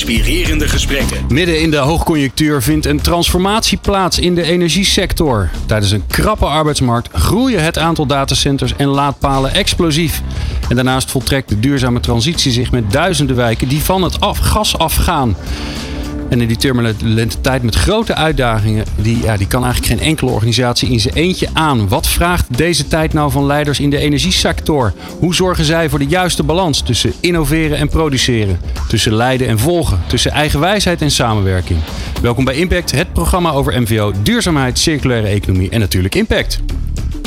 [0.00, 1.24] Inspirerende gesprekken.
[1.28, 5.50] Midden in de hoogconjunctuur vindt een transformatie plaats in de energiesector.
[5.66, 10.22] Tijdens een krappe arbeidsmarkt groeien het aantal datacenters en laadpalen explosief.
[10.68, 14.78] En daarnaast voltrekt de duurzame transitie zich met duizenden wijken die van het af, gas
[14.78, 15.36] afgaan.
[16.30, 20.30] En in die turbulente tijd met grote uitdagingen, die, ja, die kan eigenlijk geen enkele
[20.30, 21.88] organisatie in zijn eentje aan.
[21.88, 24.92] Wat vraagt deze tijd nou van leiders in de energiesector?
[25.18, 28.60] Hoe zorgen zij voor de juiste balans tussen innoveren en produceren?
[28.88, 30.00] Tussen leiden en volgen?
[30.06, 31.78] Tussen eigen wijsheid en samenwerking?
[32.22, 36.60] Welkom bij Impact, het programma over MVO, duurzaamheid, circulaire economie en natuurlijk impact.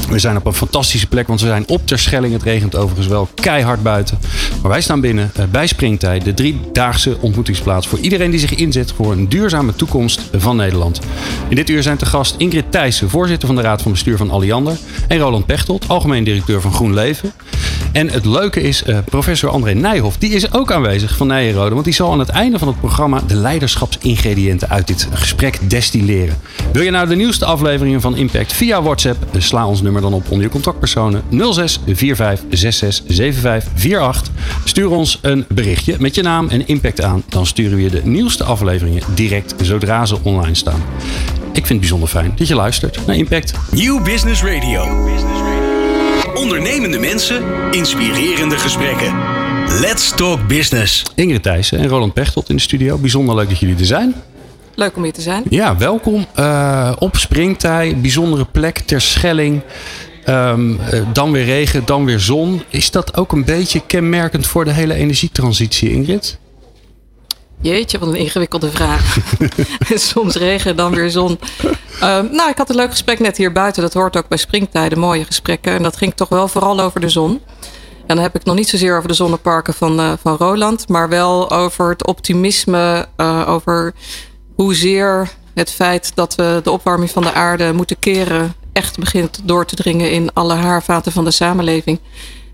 [0.10, 2.34] We zijn op een fantastische plek, want we zijn op Terschelling.
[2.34, 4.20] Het regent overigens wel keihard buiten.
[4.62, 8.92] Maar wij staan binnen eh, bij Springtijd, de driedaagse ontmoetingsplaats voor iedereen die zich inzet
[8.92, 11.00] voor een duurzame toekomst van Nederland.
[11.48, 14.32] In dit uur zijn te gast Ingrid Thijssen, voorzitter van de Raad van Bestuur van
[14.32, 14.78] Alliander.
[15.08, 17.34] En Roland Pechtold, algemeen directeur van Groen Leven.
[17.94, 21.74] En het leuke is, uh, professor André Nijhoff, die is ook aanwezig van Nijenrode.
[21.74, 26.38] Want die zal aan het einde van het programma de leiderschapsingrediënten uit dit gesprek destilleren.
[26.72, 29.26] Wil je nou de nieuwste afleveringen van Impact via WhatsApp?
[29.36, 34.32] Eh, sla ons nummer dan op onder je contactpersonen 06 45 66 75 48.
[34.64, 37.24] Stuur ons een berichtje met je naam en impact aan.
[37.30, 40.84] Dan sturen we je de nieuwste afleveringen direct zodra ze online staan.
[41.44, 43.54] Ik vind het bijzonder fijn dat je luistert naar Impact.
[43.72, 45.63] New Business Radio.
[46.34, 49.14] Ondernemende mensen, inspirerende gesprekken.
[49.80, 51.04] Let's talk business.
[51.16, 52.98] Ingrid Thijssen en Roland Pechtold in de studio.
[52.98, 54.16] Bijzonder leuk dat jullie er zijn.
[54.76, 55.44] Leuk om hier te zijn.
[55.50, 57.98] Ja, welkom uh, op Springtij.
[57.98, 59.62] Bijzondere plek ter Schelling.
[60.30, 62.62] Um, uh, dan weer regen, dan weer zon.
[62.70, 66.38] Is dat ook een beetje kenmerkend voor de hele energietransitie, Ingrid?
[67.64, 69.18] Jeetje, wat een ingewikkelde vraag.
[70.12, 71.40] Soms regen, dan weer zon.
[72.04, 73.82] Um, nou, ik had een leuk gesprek net hier buiten.
[73.82, 75.74] Dat hoort ook bij springtijden, mooie gesprekken.
[75.74, 77.42] En dat ging toch wel vooral over de zon.
[78.08, 81.10] En dan heb ik nog niet zozeer over de zonneparken van, uh, van Roland, maar
[81.10, 83.94] wel over het optimisme, uh, over
[84.56, 89.66] hoezeer het feit dat we de opwarming van de aarde moeten keren echt begint door
[89.66, 92.00] te dringen in alle haarvaten van de samenleving.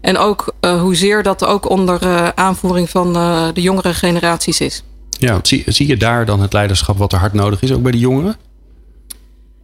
[0.01, 3.13] En ook uh, hoezeer dat ook onder aanvoering van
[3.53, 4.83] de jongere generaties is.
[5.19, 7.91] Ja, zie, zie je daar dan het leiderschap wat er hard nodig is, ook bij
[7.91, 8.35] de jongeren?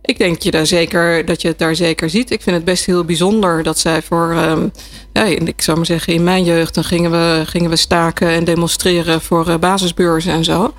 [0.02, 2.32] Ik denk je daar zeker, dat je het daar zeker ziet.
[2.32, 4.72] Ik vind het best heel bijzonder dat zij voor, um,
[5.14, 8.44] ja, ik zou maar zeggen, in mijn jeugd dan gingen we, gingen we staken en
[8.44, 10.74] demonstreren voor basisbeurzen en zo.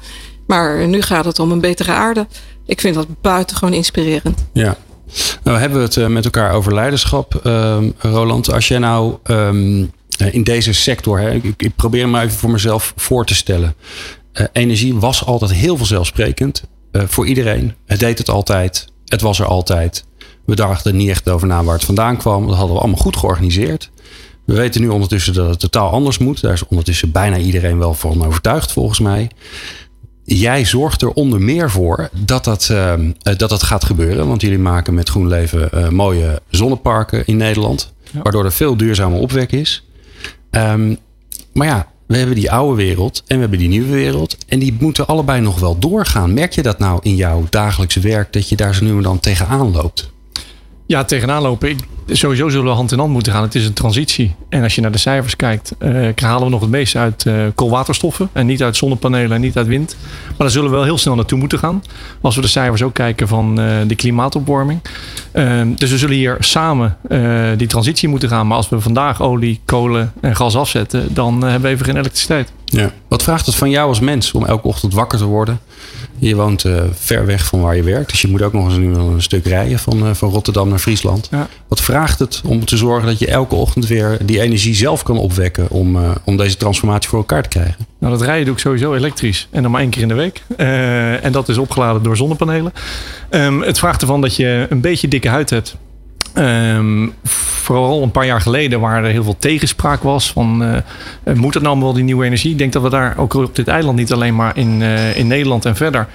[0.46, 2.26] Maar nu gaat het om een betere aarde.
[2.66, 4.44] Ik vind dat buitengewoon inspirerend.
[4.52, 4.76] Ja.
[5.42, 8.52] Nou hebben we het uh, met elkaar over leiderschap, uh, Roland.
[8.52, 9.90] Als jij nou um,
[10.30, 13.74] in deze sector, hè, ik, ik, probeer hem even voor mezelf voor te stellen.
[14.40, 17.74] Uh, energie was altijd heel vanzelfsprekend uh, voor iedereen.
[17.86, 18.88] Het deed het altijd.
[19.04, 20.04] Het was er altijd.
[20.44, 22.46] We dachten niet echt over na waar het vandaan kwam.
[22.46, 23.90] Dat hadden we allemaal goed georganiseerd.
[24.44, 26.40] We weten nu ondertussen dat het totaal anders moet.
[26.40, 29.30] Daar is ondertussen bijna iedereen wel van overtuigd, volgens mij.
[30.24, 34.28] Jij zorgt er onder meer voor dat dat, uh, dat, dat gaat gebeuren.
[34.28, 37.92] Want jullie maken met GroenLeven uh, mooie zonneparken in Nederland.
[38.12, 38.22] Ja.
[38.22, 39.84] Waardoor er veel duurzame opwek is.
[40.50, 40.98] Um,
[41.52, 44.36] maar ja, we hebben die oude wereld en we hebben die nieuwe wereld.
[44.48, 46.34] En die moeten allebei nog wel doorgaan.
[46.34, 48.32] Merk je dat nou in jouw dagelijkse werk?
[48.32, 50.14] Dat je daar zo nu en dan tegenaan loopt?
[50.86, 51.68] Ja, tegenaan lopen.
[51.68, 53.42] Ik, sowieso zullen we hand in hand moeten gaan.
[53.42, 54.34] Het is een transitie.
[54.48, 57.46] En als je naar de cijfers kijkt, uh, halen we nog het meeste uit uh,
[57.54, 58.28] koolwaterstoffen.
[58.32, 59.96] En niet uit zonnepanelen en niet uit wind.
[60.26, 61.82] Maar daar zullen we wel heel snel naartoe moeten gaan.
[62.20, 64.80] Als we de cijfers ook kijken van uh, de klimaatopwarming.
[65.76, 66.96] dus we zullen hier samen
[67.56, 68.46] die transitie moeten gaan.
[68.46, 72.52] Maar als we vandaag olie, kolen en gas afzetten, dan hebben we even geen elektriciteit.
[72.64, 72.90] Ja.
[73.08, 75.60] Wat vraagt het van jou als mens om elke ochtend wakker te worden?
[76.18, 78.10] Je woont uh, ver weg van waar je werkt.
[78.10, 80.78] Dus je moet ook nog eens nu een stuk rijden van, uh, van Rotterdam naar
[80.78, 81.28] Friesland.
[81.30, 81.48] Ja.
[81.68, 85.18] Wat vraagt het om te zorgen dat je elke ochtend weer die energie zelf kan
[85.18, 87.86] opwekken om, uh, om deze transformatie voor elkaar te krijgen?
[87.98, 89.48] Nou, dat rijden doe ik sowieso elektrisch.
[89.50, 90.42] En dan maar één keer in de week.
[91.22, 92.72] en dat is opgeladen door zonnepanelen.
[93.30, 95.76] Um, het vraagt ervan dat je een beetje dikke huid hebt.
[96.38, 101.54] Um, vooral een paar jaar geleden, waar er heel veel tegenspraak was van uh, moet
[101.54, 102.50] het nou wel die nieuwe energie?
[102.50, 105.26] Ik denk dat we daar ook op dit eiland, niet alleen maar in, uh, in
[105.26, 106.08] Nederland en verder,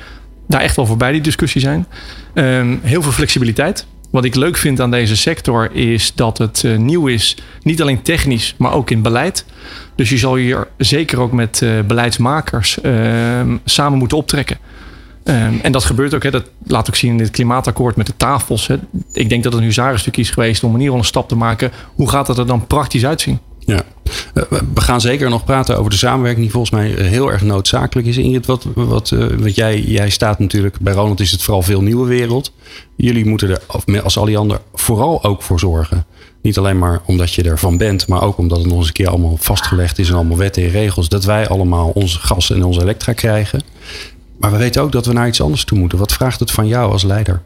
[0.47, 1.85] daar echt wel voorbij die discussie zijn.
[2.33, 3.85] Um, heel veel flexibiliteit.
[4.09, 8.55] Wat ik leuk vind aan deze sector is dat het nieuw is, niet alleen technisch,
[8.57, 9.45] maar ook in beleid.
[9.95, 12.77] Dus je zal hier zeker ook met beleidsmakers
[13.65, 14.57] samen moeten optrekken.
[15.23, 16.23] Um, en dat gebeurt ook.
[16.23, 16.31] Hè.
[16.31, 18.67] Dat laat ook zien in dit klimaatakkoord met de tafels.
[18.67, 18.75] Hè.
[19.13, 21.35] Ik denk dat het een huzarenstuk is geweest om in ieder geval een stap te
[21.35, 21.71] maken.
[21.95, 23.39] Hoe gaat het er dan praktisch uitzien?
[23.59, 23.81] Ja.
[24.33, 28.07] Uh, we gaan zeker nog praten over de samenwerking die volgens mij heel erg noodzakelijk
[28.07, 28.17] is.
[28.17, 31.81] Ingrid, wat, wat, uh, wat jij, jij staat natuurlijk, bij Ronald is het vooral veel
[31.81, 32.53] nieuwe wereld.
[32.95, 36.05] Jullie moeten er als Alliander vooral ook voor zorgen.
[36.41, 39.09] Niet alleen maar omdat je ervan bent, maar ook omdat het nog eens een keer
[39.09, 41.09] allemaal vastgelegd is en allemaal wetten en regels.
[41.09, 43.61] Dat wij allemaal onze gas en onze elektra krijgen.
[44.41, 45.97] Maar we weten ook dat we naar iets anders toe moeten.
[45.97, 47.43] Wat vraagt het van jou als leider?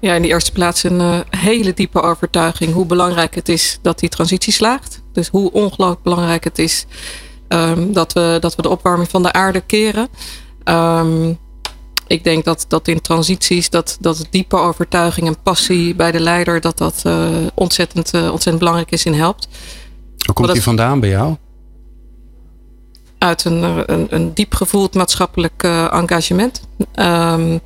[0.00, 3.98] Ja, in de eerste plaats een uh, hele diepe overtuiging hoe belangrijk het is dat
[3.98, 5.02] die transitie slaagt.
[5.12, 6.86] Dus hoe ongelooflijk belangrijk het is
[7.48, 10.08] um, dat, we, dat we de opwarming van de aarde keren.
[10.64, 11.38] Um,
[12.06, 16.60] ik denk dat, dat in transities dat, dat diepe overtuiging en passie bij de leider,
[16.60, 19.48] dat dat uh, ontzettend, uh, ontzettend belangrijk is en helpt.
[20.16, 21.36] Waar komt die vandaan bij jou?
[23.20, 23.62] Uit een,
[23.92, 26.60] een, een diep gevoeld maatschappelijk uh, engagement.
[26.94, 27.60] Um,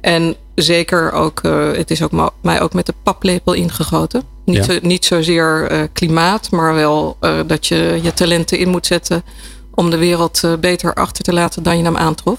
[0.00, 1.42] en zeker ook,
[1.76, 4.22] het is ook mij ook met de paplepel ingegoten.
[4.44, 4.78] Niet, ja.
[4.82, 7.16] niet zozeer klimaat, maar wel
[7.46, 9.22] dat je je talenten in moet zetten
[9.74, 12.38] om de wereld beter achter te laten dan je hem aantrof.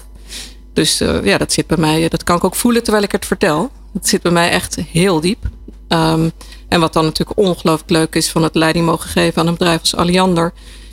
[0.72, 3.70] Dus ja, dat zit bij mij, dat kan ik ook voelen terwijl ik het vertel.
[3.92, 5.44] Dat zit bij mij echt heel diep.
[5.88, 6.32] Um,
[6.68, 9.80] en wat dan natuurlijk ongelooflijk leuk is van het leiding mogen geven aan een bedrijf
[9.80, 10.52] als Alliander,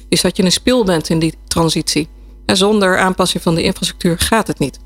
[0.10, 2.08] is dat je een spil bent in die transitie.
[2.46, 4.80] En zonder aanpassing van de infrastructuur gaat het niet.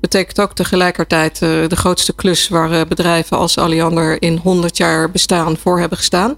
[0.00, 5.10] Betekent ook tegelijkertijd uh, de grootste klus waar uh, bedrijven als Alliander in 100 jaar
[5.10, 6.36] bestaan voor hebben gestaan.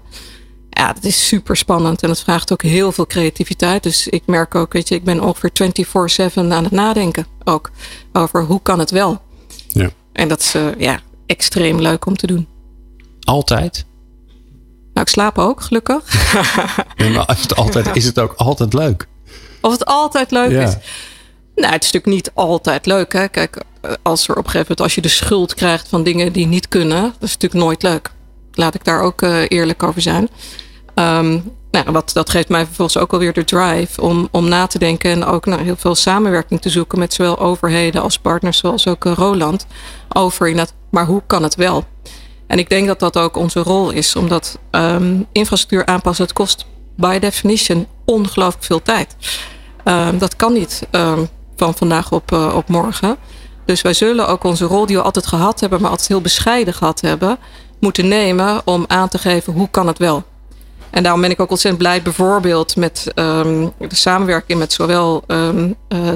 [0.69, 3.83] Ja, dat is super spannend en het vraagt ook heel veel creativiteit.
[3.83, 5.51] Dus ik merk ook, weet je, ik ben ongeveer
[6.31, 7.71] 24-7 aan het nadenken ook
[8.13, 9.21] over hoe kan het wel.
[9.67, 9.89] Ja.
[10.13, 12.47] En dat is uh, ja, extreem leuk om te doen.
[13.19, 13.85] Altijd?
[14.99, 16.03] Nou, ik slaap ook, gelukkig.
[16.95, 19.07] ja, maar als het altijd, is het ook altijd leuk?
[19.61, 20.61] Of het altijd leuk ja.
[20.61, 20.75] is?
[21.55, 23.13] Nou, het is natuurlijk niet altijd leuk.
[23.13, 23.27] Hè?
[23.27, 23.61] Kijk,
[24.01, 26.67] als er op een gegeven moment, als je de schuld krijgt van dingen die niet
[26.67, 28.11] kunnen, dat is natuurlijk nooit leuk.
[28.51, 30.29] Laat ik daar ook uh, eerlijk over zijn.
[30.95, 34.79] Um, nou, wat, dat geeft mij vervolgens ook alweer de drive om, om na te
[34.79, 38.87] denken en ook naar heel veel samenwerking te zoeken met zowel overheden als partners, zoals
[38.87, 39.65] ook uh, Roland,
[40.09, 41.85] over inderdaad, maar hoe kan het wel?
[42.49, 46.65] En ik denk dat dat ook onze rol is, omdat um, infrastructuur aanpassen, het kost
[46.95, 49.15] by definition ongelooflijk veel tijd.
[49.83, 50.87] Um, dat kan niet
[51.55, 53.17] van vandaag op, uh, op morgen.
[53.65, 56.73] Dus wij zullen ook onze rol die we altijd gehad hebben, maar altijd heel bescheiden
[56.73, 57.37] gehad hebben,
[57.79, 60.23] moeten nemen om aan te geven hoe kan het wel.
[60.89, 65.49] En daarom ben ik ook ontzettend blij, bijvoorbeeld met de samenwerking met zowel uh,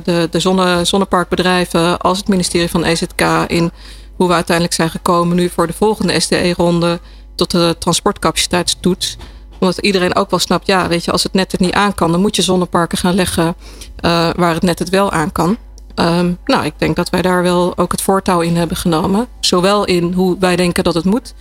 [0.03, 3.71] de, de zonne, zonneparkbedrijven als het ministerie van EZK in
[4.15, 6.99] hoe we uiteindelijk zijn gekomen nu voor de volgende SDE-ronde
[7.35, 9.17] tot de transportcapaciteitstoets.
[9.59, 12.11] Omdat iedereen ook wel snapt, ja, weet je, als het net het niet aan kan,
[12.11, 15.57] dan moet je zonneparken gaan leggen uh, waar het net het wel aan kan.
[15.95, 19.27] Um, nou, ik denk dat wij daar wel ook het voortouw in hebben genomen.
[19.39, 21.33] Zowel in hoe wij denken dat het moet,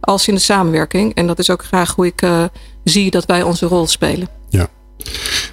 [0.00, 1.14] als in de samenwerking.
[1.14, 2.44] En dat is ook graag hoe ik uh,
[2.84, 4.28] zie dat wij onze rol spelen.
[4.48, 4.68] Ja.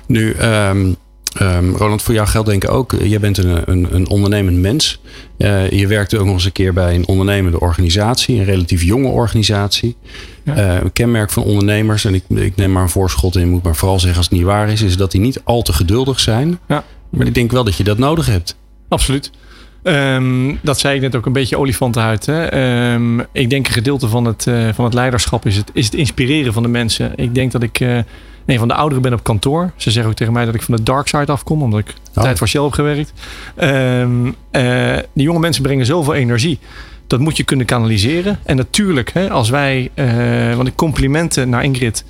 [0.05, 0.95] Nu, um,
[1.41, 2.95] um, Roland, voor jou geldt denk ik ook.
[3.03, 5.01] Jij bent een, een, een ondernemend mens.
[5.37, 8.39] Uh, je werkte ook nog eens een keer bij een ondernemende organisatie.
[8.39, 9.95] Een relatief jonge organisatie.
[10.43, 10.57] Ja.
[10.57, 13.75] Uh, een kenmerk van ondernemers, en ik, ik neem maar een voorschot in, moet maar
[13.75, 16.59] vooral zeggen als het niet waar is, is dat die niet al te geduldig zijn.
[16.67, 16.83] Ja.
[17.09, 18.55] Maar ik denk wel dat je dat nodig hebt.
[18.87, 19.31] Absoluut.
[19.87, 22.25] Um, dat zei ik net ook een beetje olifantenhuid.
[22.25, 22.93] Hè?
[22.93, 25.93] Um, ik denk een gedeelte van het, uh, van het leiderschap is het, is het
[25.93, 27.11] inspireren van de mensen.
[27.15, 27.97] Ik denk dat ik uh,
[28.45, 29.71] een van de ouderen ben op kantoor.
[29.75, 32.23] Ze zeggen ook tegen mij dat ik van de dark side afkom, omdat ik oh.
[32.23, 33.13] tijd voor Shell heb gewerkt.
[33.59, 34.33] Um, uh,
[35.13, 36.59] die jonge mensen brengen zoveel energie.
[37.07, 38.39] Dat moet je kunnen kanaliseren.
[38.43, 39.91] En natuurlijk, hè, als wij,
[40.55, 42.05] want ik complimenten naar Ingrid,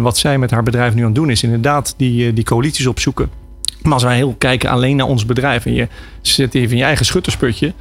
[0.00, 3.41] wat zij met haar bedrijf nu aan het doen is, inderdaad die, die coalities opzoeken
[3.84, 5.88] maar als wij heel kijken alleen naar ons bedrijf en je
[6.20, 7.72] zit even in je eigen schuttersputje,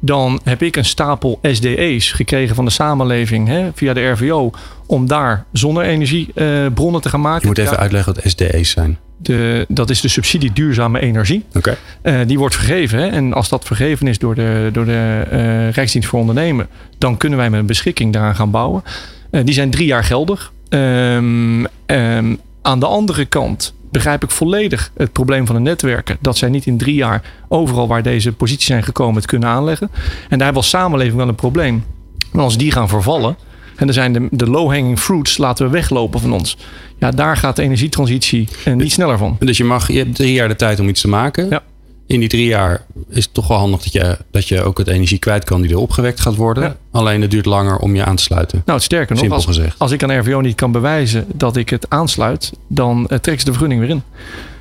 [0.00, 4.50] dan heb ik een stapel SDE's gekregen van de samenleving hè, via de RVO
[4.86, 7.40] om daar zonne-energiebronnen uh, te gaan maken.
[7.40, 8.98] Je moet even uitleggen wat SDE's zijn.
[9.16, 11.44] De, dat is de subsidie duurzame energie.
[11.54, 11.76] Okay.
[12.02, 12.98] Uh, die wordt vergeven.
[12.98, 17.16] Hè, en als dat vergeven is door de, door de uh, Rijksdienst voor Ondernemen, dan
[17.16, 18.82] kunnen wij met een beschikking daaraan gaan bouwen.
[19.30, 20.52] die zijn drie jaar geldig.
[20.68, 26.16] Um, um, aan de andere kant begrijp ik volledig het probleem van de netwerken.
[26.20, 29.90] Dat zij niet in drie jaar overal waar deze posities zijn gekomen het kunnen aanleggen.
[30.28, 31.84] En daar als samenleving wel een probleem.
[32.32, 33.36] Maar als die gaan vervallen.
[33.76, 36.56] En dan zijn de, de low-hanging fruits laten we weglopen van ons.
[36.98, 39.36] Ja, daar gaat de energietransitie niet sneller van.
[39.38, 41.48] Dus je, mag, je hebt drie jaar de tijd om iets te maken.
[41.48, 41.62] Ja
[42.10, 44.88] in die drie jaar is het toch wel handig dat je, dat je ook het
[44.88, 46.62] energie kwijt kan die er opgewekt gaat worden.
[46.62, 46.76] Ja.
[46.90, 48.62] Alleen het duurt langer om je aan te sluiten.
[48.64, 49.78] Nou, het sterker nog, als, gezegd.
[49.78, 53.44] als ik aan RVO niet kan bewijzen dat ik het aansluit, dan uh, trek ze
[53.44, 54.02] de vergunning weer in.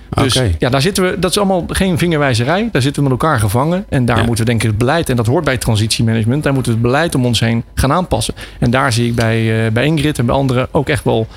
[0.09, 0.55] Dus okay.
[0.59, 1.19] ja, daar zitten we.
[1.19, 2.69] Dat is allemaal geen vingerwijzerij.
[2.71, 3.85] Daar zitten we met elkaar gevangen.
[3.89, 4.25] En daar ja.
[4.25, 6.87] moeten we denk ik het beleid, en dat hoort bij transitiemanagement, daar moeten we het
[6.87, 8.33] beleid om ons heen gaan aanpassen.
[8.59, 11.27] En daar zie ik bij, uh, bij Ingrid en bij anderen ook echt wel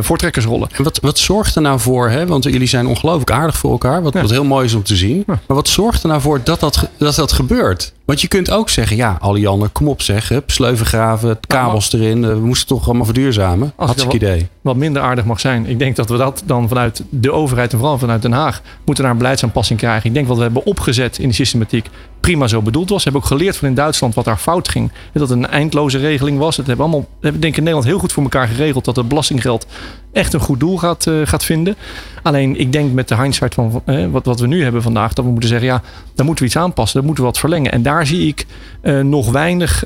[0.00, 0.68] voortrekkersrollen.
[0.72, 2.26] En wat, wat zorgt er nou voor, hè?
[2.26, 5.22] want jullie zijn ongelooflijk aardig voor elkaar, wat, wat heel mooi is om te zien.
[5.26, 7.92] Maar wat zorgt er nou voor dat dat, dat dat gebeurt?
[8.10, 12.28] Want je kunt ook zeggen, ja, Aliander, kom op zeg, sleuven graven, kabels erin.
[12.28, 13.72] We moesten toch allemaal verduurzamen.
[13.76, 14.48] Hartstikke idee.
[14.60, 15.66] Wat minder aardig mag zijn.
[15.66, 19.04] Ik denk dat we dat dan vanuit de overheid en vooral vanuit Den Haag moeten
[19.04, 20.08] naar een beleidsaanpassing krijgen.
[20.08, 21.88] Ik denk wat we hebben opgezet in de systematiek
[22.20, 23.04] prima zo bedoeld was.
[23.04, 24.92] We hebben ook geleerd van in Duitsland wat daar fout ging.
[25.12, 26.56] Dat het een eindloze regeling was.
[26.56, 29.08] Het hebben allemaal, hebben denk ik in Nederland heel goed voor elkaar geregeld dat het
[29.08, 29.66] belastinggeld
[30.12, 31.76] echt een goed doel gaat, uh, gaat vinden.
[32.22, 35.24] Alleen ik denk met de hindsight van uh, wat, wat we nu hebben vandaag, dat
[35.24, 35.82] we moeten zeggen, ja,
[36.14, 37.72] daar moeten we iets aanpassen, daar moeten we wat verlengen.
[37.72, 38.46] En daar zie ik
[38.82, 39.84] uh, nog weinig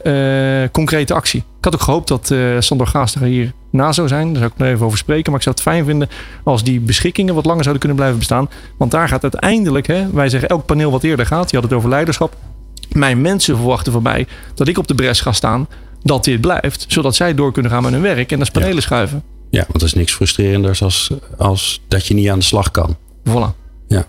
[0.72, 1.40] concrete actie.
[1.58, 4.26] Ik had ook gehoopt dat Sander Gaaster hier na zou zijn.
[4.26, 5.30] Daar zou ik nog even over spreken.
[5.30, 6.08] Maar ik zou het fijn vinden
[6.44, 8.50] als die beschikkingen wat langer zouden kunnen blijven bestaan.
[8.76, 11.74] Want daar gaat uiteindelijk, hè, wij zeggen elk paneel wat eerder gaat, je had het
[11.74, 12.36] over leiderschap.
[12.92, 15.68] Mijn mensen verwachten van mij dat ik op de bres ga staan,
[16.02, 16.84] dat dit blijft.
[16.88, 19.22] Zodat zij door kunnen gaan met hun werk en naar panelen schuiven.
[19.50, 22.96] Ja, want er is niks frustrerenders als, als dat je niet aan de slag kan.
[23.28, 23.56] Voilà.
[23.88, 24.06] Ja.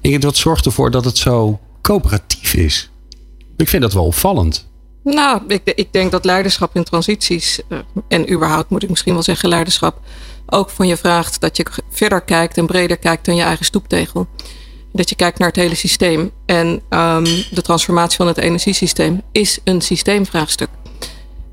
[0.00, 2.90] Ingrid, wat zorgt ervoor dat het zo coöperatief is?
[3.56, 4.70] Ik vind dat wel opvallend.
[5.04, 7.78] Nou, ik, ik, denk dat leiderschap in transities, uh,
[8.08, 10.00] en überhaupt moet ik misschien wel zeggen leiderschap,
[10.46, 14.26] ook van je vraagt dat je verder kijkt en breder kijkt dan je eigen stoeptegel.
[14.92, 16.30] Dat je kijkt naar het hele systeem.
[16.46, 20.68] En um, de transformatie van het energiesysteem is een systeemvraagstuk.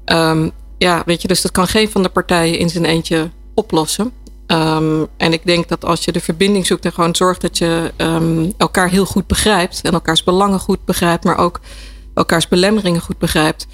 [0.05, 4.11] Um, ja, weet je, dus dat kan geen van de partijen in zijn eentje oplossen.
[4.47, 7.93] Um, en ik denk dat als je de verbinding zoekt en gewoon zorgt dat je
[8.57, 11.59] elkaar heel goed begrijpt en elkaars belangen goed begrijpt, maar ook
[12.19, 13.67] elkaars belemmeringen goed begrijpt,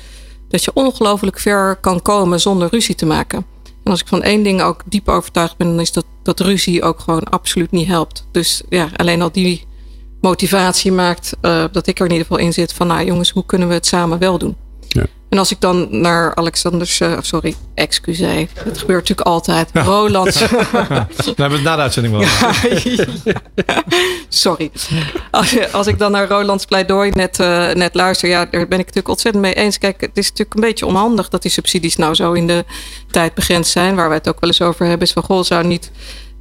[0.47, 3.45] dat je ongelooflijk ver kan komen zonder ruzie te maken.
[3.83, 6.83] En als ik van één ding ook diep overtuigd ben, dan is dat, dat ruzie
[6.83, 8.27] ook gewoon absoluut niet helpt.
[8.31, 9.65] Dus ja, alleen al die
[10.21, 13.45] motivatie maakt uh, dat ik er in ieder geval in zit van, nou jongens, hoe
[13.45, 14.55] kunnen we het samen wel doen?
[15.35, 18.47] En als ik dan naar Alexanders, uh, sorry, excuseer.
[18.65, 19.69] Dat gebeurt natuurlijk altijd.
[19.73, 19.81] Ja.
[19.81, 20.33] Roland.
[20.39, 22.27] We hebben het na de uitzending wel.
[24.29, 24.71] sorry.
[25.31, 28.85] Als, als, ik dan naar Rolands pleidooi net, uh, net luister, ja, daar ben ik
[28.85, 29.77] natuurlijk ontzettend mee eens.
[29.77, 32.65] Kijk, het is natuurlijk een beetje onhandig dat die subsidies nou zo in de
[33.11, 33.95] tijd begrensd zijn.
[33.95, 35.91] Waar wij het ook wel eens over hebben, is van goh, zou niet.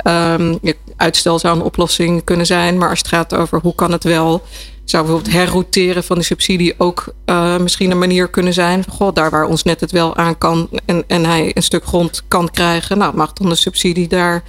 [0.07, 0.59] Um,
[0.97, 2.79] uitstel zou een oplossing kunnen zijn.
[2.79, 4.43] Maar als het gaat over hoe kan het wel
[4.85, 8.85] zou bijvoorbeeld herrouteren van de subsidie ook uh, misschien een manier kunnen zijn.
[8.89, 12.23] God, daar waar ons net het wel aan kan en, en hij een stuk grond
[12.29, 14.43] kan krijgen, nou mag dan de subsidie daar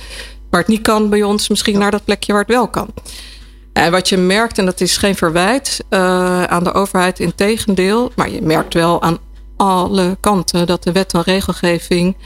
[0.49, 2.87] waar het niet kan bij ons misschien naar dat plekje waar het wel kan.
[3.73, 8.11] En wat je merkt, en dat is geen verwijt uh, aan de overheid, in tegendeel,
[8.15, 9.17] maar je merkt wel aan
[9.57, 12.17] alle kanten dat de wet en regelgeving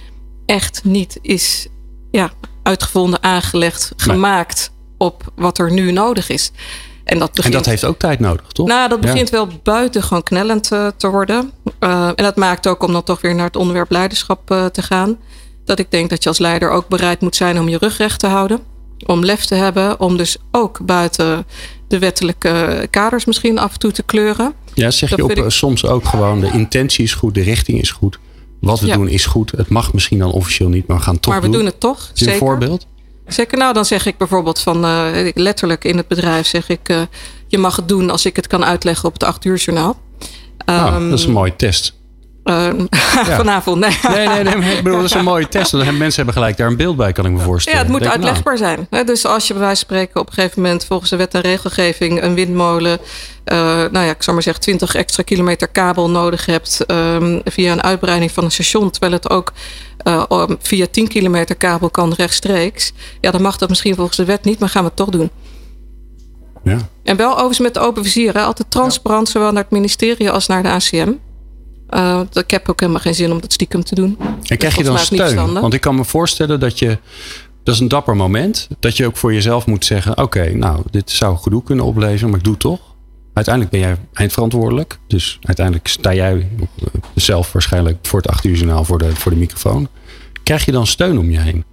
[0.46, 1.68] echt niet is
[2.12, 2.32] ja,
[2.64, 6.52] uitgevonden, aangelegd, gemaakt op wat er nu nodig is.
[7.10, 8.68] En dat, begint, en dat heeft ook tijd nodig, toch?
[8.68, 11.52] Nou, dat begint wel buitengewoon knellend uh, te worden.
[11.80, 14.82] Uh, en dat maakt ook om dan toch weer naar het onderwerp leiderschap uh, te
[14.82, 15.18] gaan.
[15.66, 18.20] Dat ik denk dat je als leider ook bereid moet zijn om je rug recht
[18.20, 18.60] te houden.
[19.06, 20.00] Om lef te hebben.
[20.00, 21.46] Om dus ook buiten
[21.88, 24.54] de wettelijke kaders misschien af en toe te kleuren.
[24.74, 25.44] Ja, zeg je op, ik...
[25.48, 28.20] soms ook gewoon de intentie is goed, de richting is goed.
[28.60, 28.96] Wat we ja.
[28.96, 29.52] doen is goed.
[29.52, 32.12] Het mag misschien dan officieel niet, maar we gaan toch Maar we doen, het toch,
[32.14, 32.88] Is een voorbeeld?
[33.34, 37.02] Zeker, nou dan zeg ik bijvoorbeeld van uh, letterlijk in het bedrijf zeg ik, uh,
[37.48, 40.00] je mag het doen als ik het kan uitleggen op het acht uur journaal.
[40.66, 41.99] Um, oh, dat is een mooie test.
[42.44, 42.70] Uh,
[43.28, 43.36] ja.
[43.36, 43.98] Vanavond, nee.
[44.10, 44.78] Nee, nee, nee.
[44.78, 45.74] Ik bedoel, dat is een mooie test.
[45.74, 47.80] Mensen hebben gelijk daar een beeld bij, kan ik me voorstellen.
[47.80, 48.86] Ja, het moet Denk uitlegbaar nou.
[48.90, 49.06] zijn.
[49.06, 51.42] Dus als je bij wijze van spreken op een gegeven moment volgens de wet en
[51.42, 53.00] regelgeving een windmolen,
[53.46, 53.58] uh,
[53.92, 57.84] nou ja, ik zou maar zeggen 20 extra kilometer kabel nodig hebt um, via een
[57.84, 59.54] uitbreiding van een station, terwijl het ook
[60.04, 62.94] uh, via 10 kilometer kabel kan rechtstreeks.
[63.22, 65.30] Ja, dan mag dat misschien volgens de wet niet, maar gaan we het toch doen.
[66.64, 66.78] Ja.
[67.04, 68.34] En wel overigens met de open vizier.
[68.34, 68.42] Hè?
[68.42, 69.34] Altijd transparant, ja.
[69.34, 71.12] zowel naar het ministerie als naar de ACM.
[71.92, 74.18] Uh, ik heb ook helemaal geen zin om dat stiekem te doen.
[74.44, 75.54] En krijg je dan steun?
[75.54, 76.98] Want ik kan me voorstellen dat je.
[77.64, 78.68] Dat is een dapper moment.
[78.80, 82.38] Dat je ook voor jezelf moet zeggen: Oké, nou, dit zou gedoe kunnen opleveren, maar
[82.38, 82.80] ik doe het toch.
[83.34, 85.00] Uiteindelijk ben jij eindverantwoordelijk.
[85.08, 86.48] Dus uiteindelijk sta jij
[87.16, 89.88] zelf waarschijnlijk voor het acht uur journaal voor de, voor de microfoon.
[90.44, 91.64] Krijg je dan steun om je heen?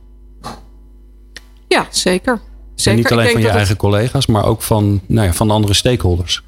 [1.69, 2.41] Ja, zeker.
[2.75, 2.91] zeker.
[2.91, 3.79] En niet alleen van je eigen het...
[3.79, 6.43] collega's, maar ook van, nou ja, van andere stakeholders.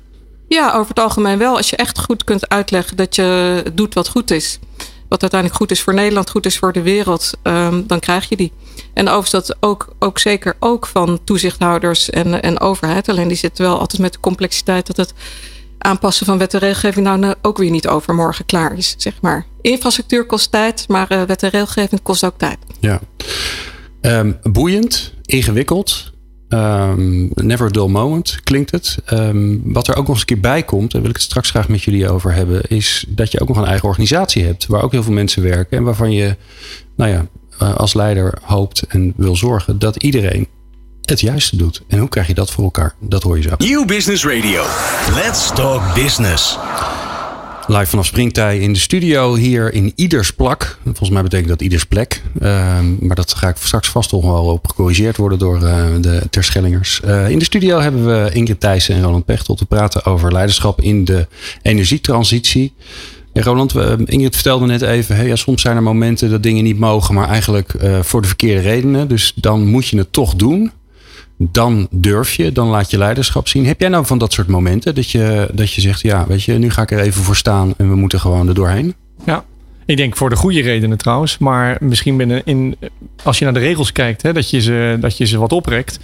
[0.48, 1.56] Ja, over het algemeen wel.
[1.56, 4.58] Als je echt goed kunt uitleggen dat je doet wat goed is.
[5.08, 7.32] Wat uiteindelijk goed is voor Nederland, goed is voor de wereld.
[7.42, 8.52] Um, dan krijg je die.
[8.94, 13.08] En overigens dat ook, ook zeker ook van toezichthouders en, en overheid.
[13.08, 15.14] Alleen die zitten wel altijd met de complexiteit dat het
[15.78, 18.94] aanpassen van wet en regelgeving nou ook weer niet overmorgen klaar is.
[18.98, 19.46] Zeg maar.
[19.60, 22.58] Infrastructuur kost tijd, maar uh, wet en regelgeving kost ook tijd.
[22.80, 23.00] Ja.
[24.00, 26.12] Um, boeiend, ingewikkeld.
[26.48, 28.98] Um, never a dull moment klinkt het.
[29.12, 31.50] Um, wat er ook nog eens een keer bij komt, daar wil ik het straks
[31.50, 34.82] graag met jullie over hebben, is dat je ook nog een eigen organisatie hebt waar
[34.82, 36.36] ook heel veel mensen werken en waarvan je,
[36.96, 37.26] nou ja,
[37.58, 40.46] eh, als leider hoopt en wil zorgen dat iedereen
[41.02, 41.82] het juiste doet.
[41.88, 42.94] En hoe krijg je dat voor elkaar?
[43.00, 43.54] Dat hoor je zo.
[43.58, 44.64] Nieuw Business Radio.
[45.14, 46.58] Let's talk business.
[47.70, 50.78] Live vanaf Springtij in de studio hier in Ieders plak.
[50.84, 52.22] Volgens mij betekent dat Ieders plek.
[52.40, 56.22] Ehm, maar dat ga ik straks vast nog wel op gecorrigeerd worden door uh, de
[56.30, 57.00] Terschellingers.
[57.04, 60.80] Uh, in de studio hebben we Ingrid Thijssen en Roland Pechtel te praten over leiderschap
[60.80, 61.26] in de
[61.62, 62.72] energietransitie.
[63.32, 67.14] Ja, Roland, Ingrid vertelde net even, ja, soms zijn er momenten dat dingen niet mogen,
[67.14, 69.08] maar eigenlijk uh, voor de verkeerde redenen.
[69.08, 70.70] Dus dan moet je het toch doen
[71.38, 73.66] dan durf je, dan laat je leiderschap zien.
[73.66, 76.52] Heb jij nou van dat soort momenten dat je, dat je zegt, ja, weet je,
[76.52, 78.94] nu ga ik er even voor staan en we moeten gewoon er doorheen?
[79.24, 79.44] Ja,
[79.86, 82.76] ik denk voor de goede redenen trouwens, maar misschien binnen in,
[83.22, 85.98] als je naar de regels kijkt, hè, dat, je ze, dat je ze wat oprekt.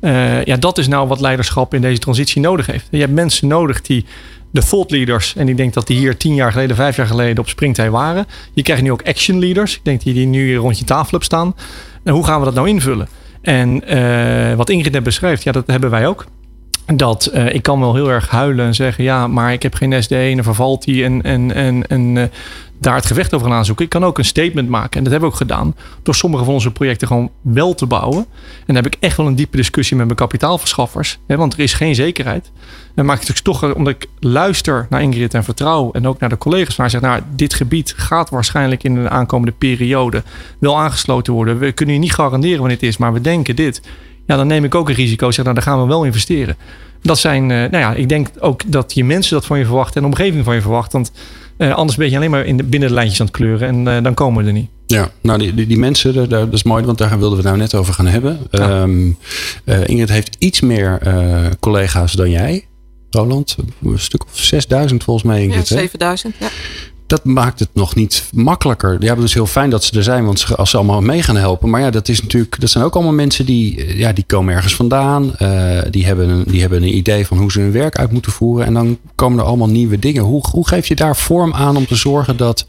[0.00, 2.86] Uh, ja, dat is nou wat leiderschap in deze transitie nodig heeft.
[2.90, 4.04] Je hebt mensen nodig die
[4.50, 5.34] de thought leaders.
[5.36, 8.26] En ik denk dat die hier tien jaar geleden, vijf jaar geleden op springtij waren.
[8.52, 9.74] Je krijgt nu ook action leaders.
[9.74, 11.54] Ik denk die, die nu rond je tafel op staan.
[12.04, 13.08] En hoe gaan we dat nou invullen?
[13.48, 16.26] En uh, wat Ingrid net beschrijft, ja, dat hebben wij ook.
[16.94, 20.02] Dat uh, ik kan wel heel erg huilen en zeggen: ja, maar ik heb geen
[20.02, 21.04] SD en dan vervalt die.
[21.04, 22.24] En, en, en, en uh,
[22.80, 23.84] daar het gevecht over gaan aanzoeken.
[23.84, 24.98] Ik kan ook een statement maken.
[24.98, 25.74] En dat hebben we ook gedaan.
[26.02, 28.26] Door sommige van onze projecten gewoon wel te bouwen.
[28.40, 31.18] En dan heb ik echt wel een diepe discussie met mijn kapitaalverschaffers.
[31.26, 32.50] Hè, want er is geen zekerheid.
[32.94, 35.90] En maak ik het toch, omdat ik luister naar Ingrid en vertrouw.
[35.92, 39.54] En ook naar de collega's waar zeg, nou, dit gebied gaat waarschijnlijk in de aankomende
[39.58, 40.22] periode
[40.58, 41.58] wel aangesloten worden.
[41.58, 43.80] We kunnen je niet garanderen wanneer het is, maar we denken dit.
[44.28, 45.30] Ja, dan neem ik ook een risico.
[45.30, 46.56] Zeg, nou, dan gaan we wel investeren.
[47.02, 49.94] Dat zijn, uh, nou ja, ik denk ook dat je mensen dat van je verwachten
[49.94, 50.92] en de omgeving van je verwacht.
[50.92, 51.12] Want
[51.58, 53.96] uh, anders ben je alleen maar in de, binnen de lijntjes aan het kleuren en
[53.96, 54.68] uh, dan komen we er niet.
[54.86, 57.44] Ja, nou die, die, die mensen, dat, dat, is mooi, want daar wilden we het
[57.44, 58.38] nou net over gaan hebben.
[58.50, 58.82] Ja.
[58.82, 59.18] Um,
[59.64, 61.00] uh, Ingrid heeft iets meer
[61.60, 62.66] collega's dan jij.
[63.10, 65.42] Roland, een stuk of 6000 volgens mij.
[65.42, 66.48] Ingrid, ja, 7000, ja.
[67.08, 68.96] Dat maakt het nog niet makkelijker.
[69.00, 71.36] Ja, het is heel fijn dat ze er zijn, want als ze allemaal mee gaan
[71.36, 71.70] helpen.
[71.70, 74.74] Maar ja, dat, is natuurlijk, dat zijn ook allemaal mensen die, ja, die komen ergens
[74.74, 75.34] vandaan.
[75.42, 78.32] Uh, die, hebben een, die hebben een idee van hoe ze hun werk uit moeten
[78.32, 78.66] voeren.
[78.66, 80.22] En dan komen er allemaal nieuwe dingen.
[80.22, 82.66] Hoe, hoe geef je daar vorm aan om te zorgen dat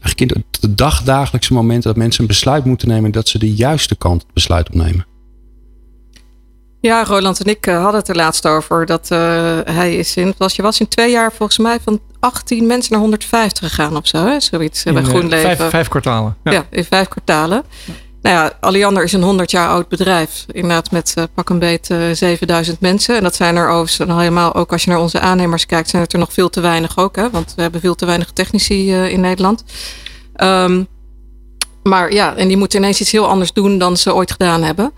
[0.00, 3.96] eigenlijk in de dagdagelijkse momenten dat mensen een besluit moeten nemen, dat ze de juiste
[3.96, 5.06] kant het besluit opnemen?
[6.80, 8.86] Ja, Roland en ik hadden het er laatst over.
[8.86, 9.08] Dat
[9.64, 13.00] hij is in, was, je was in twee jaar volgens mij van 18 mensen naar
[13.00, 14.26] 150 gegaan of zo.
[14.26, 14.40] Hè?
[14.40, 15.56] Zoiets in, bij GroenLeven.
[15.56, 16.36] Vijf, vijf kwartalen.
[16.44, 16.52] Ja.
[16.52, 16.66] ja.
[16.70, 17.64] in vijf kwartalen.
[18.22, 20.44] Nou ja, Alliander is een 100 jaar oud bedrijf.
[20.52, 23.16] Inderdaad met uh, pak een beet uh, 7000 mensen.
[23.16, 26.12] En dat zijn er overigens helemaal, ook als je naar onze aannemers kijkt, zijn het
[26.12, 27.16] er nog veel te weinig ook.
[27.16, 27.30] Hè?
[27.30, 29.64] Want we hebben veel te weinig technici uh, in Nederland.
[30.36, 30.86] Um,
[31.82, 34.92] maar ja, en die moeten ineens iets heel anders doen dan ze ooit gedaan hebben.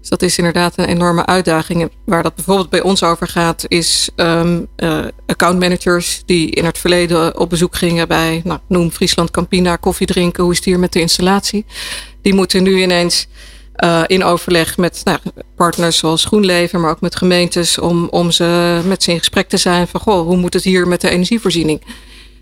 [0.00, 1.90] Dus dat is inderdaad een enorme uitdaging.
[2.04, 7.38] Waar dat bijvoorbeeld bij ons over gaat, is um, uh, accountmanagers die in het verleden
[7.38, 10.92] op bezoek gingen bij, nou, noem Friesland Campina, koffie drinken, hoe is het hier met
[10.92, 11.64] de installatie?
[12.22, 13.28] Die moeten nu ineens
[13.76, 15.18] uh, in overleg met nou,
[15.56, 19.56] partners zoals GroenLeven, maar ook met gemeentes, om, om ze met ze in gesprek te
[19.56, 21.82] zijn van, goh, hoe moet het hier met de energievoorziening?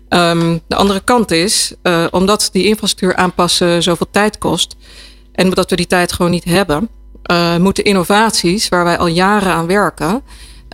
[0.09, 4.75] Um, de andere kant is, uh, omdat die infrastructuur aanpassen zoveel tijd kost
[5.31, 6.89] en omdat we die tijd gewoon niet hebben,
[7.31, 10.23] uh, moeten innovaties waar wij al jaren aan werken,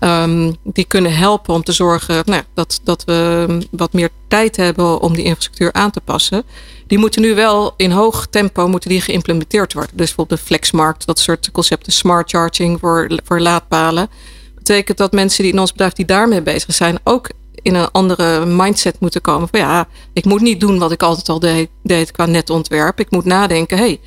[0.03, 4.99] um, die kunnen helpen om te zorgen nou, dat, dat we wat meer tijd hebben
[5.01, 6.43] om die infrastructuur aan te passen.
[6.87, 9.97] Die moeten nu wel in hoog tempo moeten die geïmplementeerd worden.
[9.97, 14.09] Dus bijvoorbeeld de flexmarkt, dat soort concepten, smart charging voor, voor laadpalen.
[14.55, 17.29] Betekent dat mensen die in ons bedrijf die daarmee bezig zijn, ook
[17.61, 19.47] in een andere mindset moeten komen.
[19.51, 22.99] Van ja, ik moet niet doen wat ik altijd al deed, deed qua netontwerp.
[22.99, 23.99] Ik moet nadenken, hey,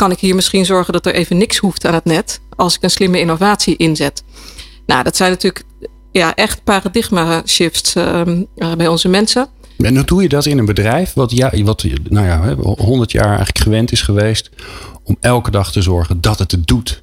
[0.00, 2.82] kan ik hier misschien zorgen dat er even niks hoeft aan het net als ik
[2.82, 4.22] een slimme innovatie inzet.
[4.86, 5.64] Nou, dat zijn natuurlijk
[6.12, 8.22] ja, echt paradigma shifts uh,
[8.76, 9.48] bij onze mensen.
[9.78, 13.26] En hoe doe je dat in een bedrijf wat, ja, wat nou ja, 100 jaar
[13.26, 14.50] eigenlijk gewend is geweest
[15.04, 17.02] om elke dag te zorgen dat het het doet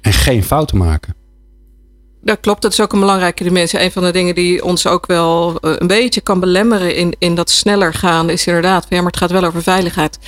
[0.00, 1.14] en geen fouten maken?
[2.22, 3.82] Dat klopt, dat is ook een belangrijke dimensie.
[3.82, 7.50] Een van de dingen die ons ook wel een beetje kan belemmeren in, in dat
[7.50, 10.18] sneller gaan, is inderdaad, ja, maar het gaat wel over veiligheid.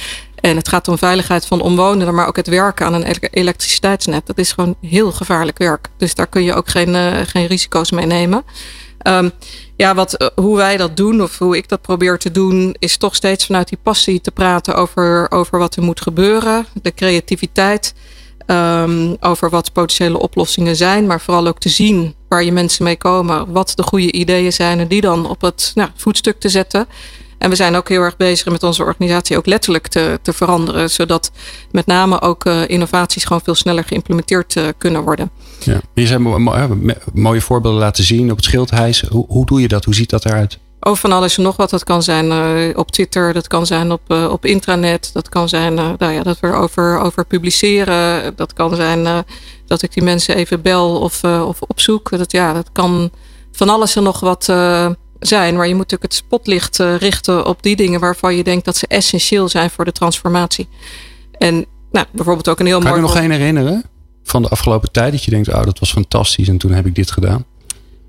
[0.47, 4.27] En het gaat om veiligheid van omwonenden, maar ook het werken aan een elektriciteitsnet.
[4.27, 5.89] Dat is gewoon heel gevaarlijk werk.
[5.97, 8.45] Dus daar kun je ook geen, uh, geen risico's mee nemen.
[9.07, 9.31] Um,
[9.77, 12.97] ja, wat, uh, hoe wij dat doen, of hoe ik dat probeer te doen, is
[12.97, 17.95] toch steeds vanuit die passie te praten over, over wat er moet gebeuren, de creativiteit.
[18.47, 22.97] Um, over wat potentiële oplossingen zijn, maar vooral ook te zien waar je mensen mee
[22.97, 26.87] komen, wat de goede ideeën zijn en die dan op het nou, voetstuk te zetten.
[27.39, 30.91] En we zijn ook heel erg bezig met onze organisatie ook letterlijk te, te veranderen.
[30.91, 31.31] Zodat
[31.71, 35.31] met name ook uh, innovaties gewoon veel sneller geïmplementeerd uh, kunnen worden.
[35.61, 35.81] Ja.
[35.95, 36.23] Je zijn
[37.15, 39.01] mooie voorbeelden laten zien op het schildhuis.
[39.01, 39.85] Hoe, hoe doe je dat?
[39.85, 40.59] Hoe ziet dat eruit?
[40.81, 41.71] Over van alles en nog wat.
[41.71, 45.49] Dat kan zijn uh, op Twitter, dat kan zijn op, uh, op intranet, dat kan
[45.49, 48.33] zijn uh, nou ja, dat we erover over publiceren.
[48.37, 49.25] Dat kan zijn
[49.67, 52.19] dat ik die mensen even bel of, of opzoek.
[52.19, 53.11] Dat, ja, dat kan
[53.53, 54.53] van alles en nog wat
[55.21, 55.57] zijn.
[55.57, 58.87] Maar je moet natuurlijk het spotlicht richten op die dingen waarvan je denkt dat ze
[58.87, 60.69] essentieel zijn voor de transformatie.
[61.39, 62.91] En nou, bijvoorbeeld ook een heel mooi.
[62.93, 63.85] Kan je nog één herinneren
[64.25, 66.95] van de afgelopen tijd dat je denkt, oh, dat was fantastisch en toen heb ik
[66.95, 67.45] dit gedaan?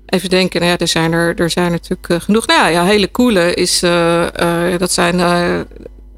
[0.06, 2.46] Even denken, nou ja, er zijn er, er zijn natuurlijk uh, genoeg.
[2.46, 5.20] Nou ja, hele coole is, uh, uh, dat zijn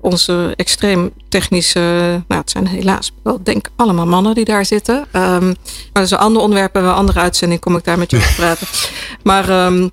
[0.00, 1.80] onze extreem technische,
[2.28, 4.96] nou het zijn helaas wel denk allemaal mannen die daar zitten.
[4.96, 5.56] Um, maar
[5.92, 8.66] dat is een ander onderwerp, een andere uitzending kom ik daar met je over praten.
[9.22, 9.90] Maar um,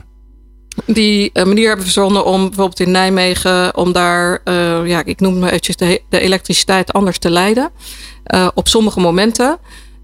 [0.85, 4.41] die manier hebben verzonnen om bijvoorbeeld in Nijmegen, om daar,
[4.85, 7.71] ja, ik noem maar eventjes de, de elektriciteit anders te leiden.
[8.53, 9.59] op sommige momenten.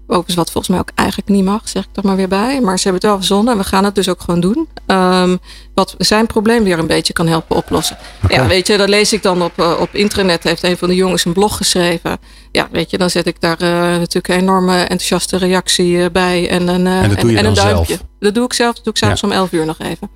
[0.06, 2.60] Overigens wat volgens mij ook eigenlijk niet mag, zeg ik er maar weer bij.
[2.60, 4.68] Maar ze hebben het wel verzonnen en we gaan het dus ook gewoon doen.
[4.86, 5.38] Um,
[5.74, 7.96] wat zijn probleem weer een beetje kan helpen oplossen.
[8.28, 10.42] Ja, weet je, dat lees ik dan op, uh, op internet.
[10.42, 12.18] Heeft een van de jongens een blog geschreven.
[12.52, 16.48] Ja, weet je, dan zet ik daar uh, natuurlijk een enorme enthousiaste reactie bij.
[16.48, 17.94] En een, en, een duimpje.
[17.94, 18.02] Zelf.
[18.18, 18.74] Dat doe ik zelf.
[18.74, 19.28] Dat doe ik zelfs ja.
[19.28, 20.10] om 11 uur nog even.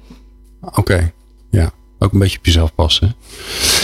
[0.61, 1.13] Oké, okay.
[1.51, 1.71] ja.
[1.99, 3.15] Ook een beetje op jezelf passen.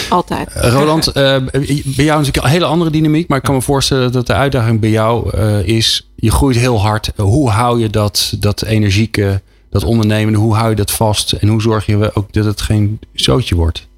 [0.08, 0.54] Altijd.
[0.56, 3.28] Uh, Roland, uh, bij jou natuurlijk een hele andere dynamiek.
[3.28, 6.10] Maar ik kan me voorstellen dat de uitdaging bij jou uh, is...
[6.16, 7.12] je groeit heel hard.
[7.16, 10.38] Hoe hou je dat, dat energieke, dat ondernemende...
[10.38, 11.32] hoe hou je dat vast?
[11.32, 13.88] En hoe zorg je ook dat het geen zootje wordt?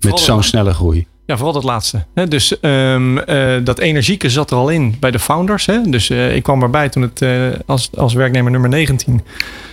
[0.00, 1.06] Met zo'n snelle groei.
[1.26, 2.04] Ja, vooral dat laatste.
[2.28, 5.66] Dus um, uh, dat energieke zat er al in bij de founders.
[5.66, 5.82] Hè?
[5.82, 9.22] Dus uh, ik kwam erbij toen het uh, als, als werknemer nummer 19.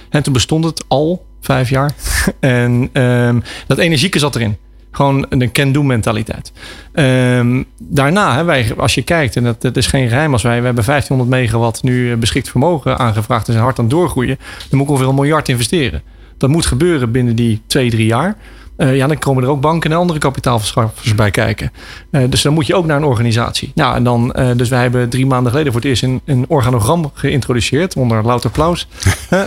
[0.09, 1.91] En toen bestond het al vijf jaar.
[2.39, 4.57] en um, dat energieke zat erin.
[4.91, 6.51] Gewoon een can-do mentaliteit.
[6.93, 10.59] Um, daarna, hè, wij, als je kijkt, en dat, dat, is geen geheim als wij,
[10.59, 14.37] we hebben 1500 megawatt nu beschikt vermogen aangevraagd en zijn hard aan doorgroeien.
[14.69, 16.01] Dan moet ik ongeveer een miljard investeren.
[16.37, 18.37] Dat moet gebeuren binnen die twee, drie jaar.
[18.77, 21.71] Uh, ja, dan komen er ook banken en andere kapitaalverschaffers bij kijken.
[22.11, 23.71] Uh, dus dan moet je ook naar een organisatie.
[23.75, 26.45] Nou, en dan, uh, dus wij hebben drie maanden geleden voor het eerst een, een
[26.47, 28.87] organogram geïntroduceerd onder louter applaus.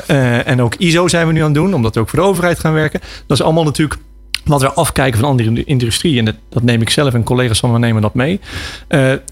[0.44, 2.58] en ook ISO zijn we nu aan het doen, omdat we ook voor de overheid
[2.58, 3.00] gaan werken.
[3.26, 4.00] Dat is allemaal natuurlijk
[4.44, 6.18] wat we afkijken van andere industrie.
[6.18, 8.40] En dat, dat neem ik zelf en collega's van me nemen dat mee.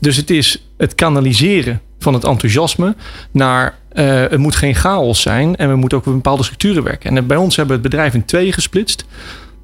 [0.01, 2.95] dus het is het kanaliseren van het enthousiasme
[3.31, 7.17] naar uh, het moet geen chaos zijn en we moeten ook op bepaalde structuren werken.
[7.17, 9.05] En bij ons hebben we het bedrijf in twee gesplitst.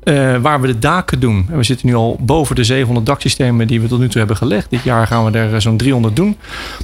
[0.05, 1.47] Uh, waar we de daken doen.
[1.51, 4.37] En we zitten nu al boven de 700 daksystemen die we tot nu toe hebben
[4.37, 4.71] gelegd.
[4.71, 6.37] Dit jaar gaan we er zo'n 300 doen.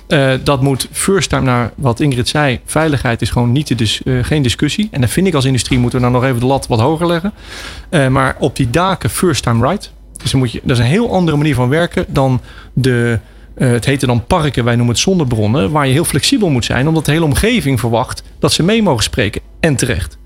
[0.09, 2.61] Uh, dat moet first time naar wat Ingrid zei.
[2.64, 4.88] Veiligheid is gewoon niet uh, geen discussie.
[4.90, 7.07] En dan vind ik als industrie moeten we dan nog even de lat wat hoger
[7.07, 7.33] leggen.
[8.12, 9.92] maar op die daken first time right.
[10.16, 12.40] Dus dan moet je, dat is een heel andere manier van werken dan
[12.72, 13.18] de...
[13.54, 15.70] het heette dan parken, wij noemen het zonnebronnen.
[15.70, 19.02] Waar je heel flexibel moet zijn, omdat de hele omgeving verwacht dat ze mee mogen
[19.02, 19.40] spreken.
[19.61, 20.18] En terecht.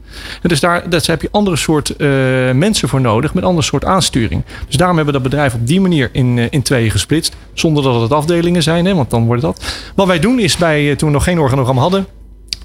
[0.42, 2.09] En dus daar, daar heb je andere soort uh,
[2.53, 4.44] mensen voor nodig met ander soort aansturing.
[4.66, 7.37] Dus daarom hebben we dat bedrijf op die manier in, uh, in tweeën gesplitst.
[7.53, 9.64] Zonder dat het afdelingen zijn, hè, want dan wordt dat.
[9.94, 12.07] Wat wij doen is bij, uh, toen we nog geen organogram hadden,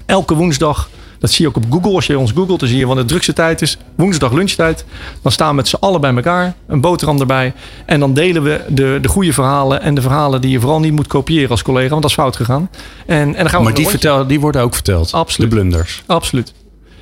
[0.06, 0.88] elke woensdag.
[1.18, 1.94] Dat zie je ook op Google.
[1.94, 3.78] Als je ons googelt, dan zie je wanneer de drukste tijd is.
[3.94, 4.84] Woensdag lunchtijd.
[5.22, 6.54] Dan staan we met z'n allen bij elkaar.
[6.66, 7.52] Een boterham erbij.
[7.86, 9.82] En dan delen we de, de goede verhalen.
[9.82, 11.88] En de verhalen die je vooral niet moet kopiëren als collega.
[11.88, 12.70] Want dat is fout gegaan.
[13.06, 15.12] En, en dan gaan we maar die, vertel, die worden ook verteld?
[15.12, 15.50] Absoluut.
[15.50, 16.02] De blunders?
[16.06, 16.52] Absoluut.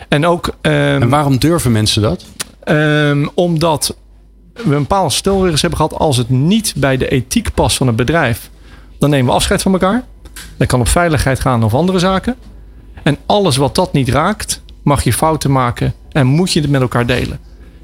[0.08, 2.24] En, ook, um, en waarom durven mensen dat?
[2.64, 3.96] Um, omdat
[4.54, 5.98] we een bepaalde stelregels hebben gehad.
[5.98, 8.50] Als het niet bij de ethiek past van het bedrijf,
[8.98, 10.04] dan nemen we afscheid van elkaar.
[10.56, 12.36] Dat kan op veiligheid gaan of andere zaken.
[13.02, 16.80] En alles wat dat niet raakt, mag je fouten maken en moet je het met
[16.80, 17.38] elkaar delen.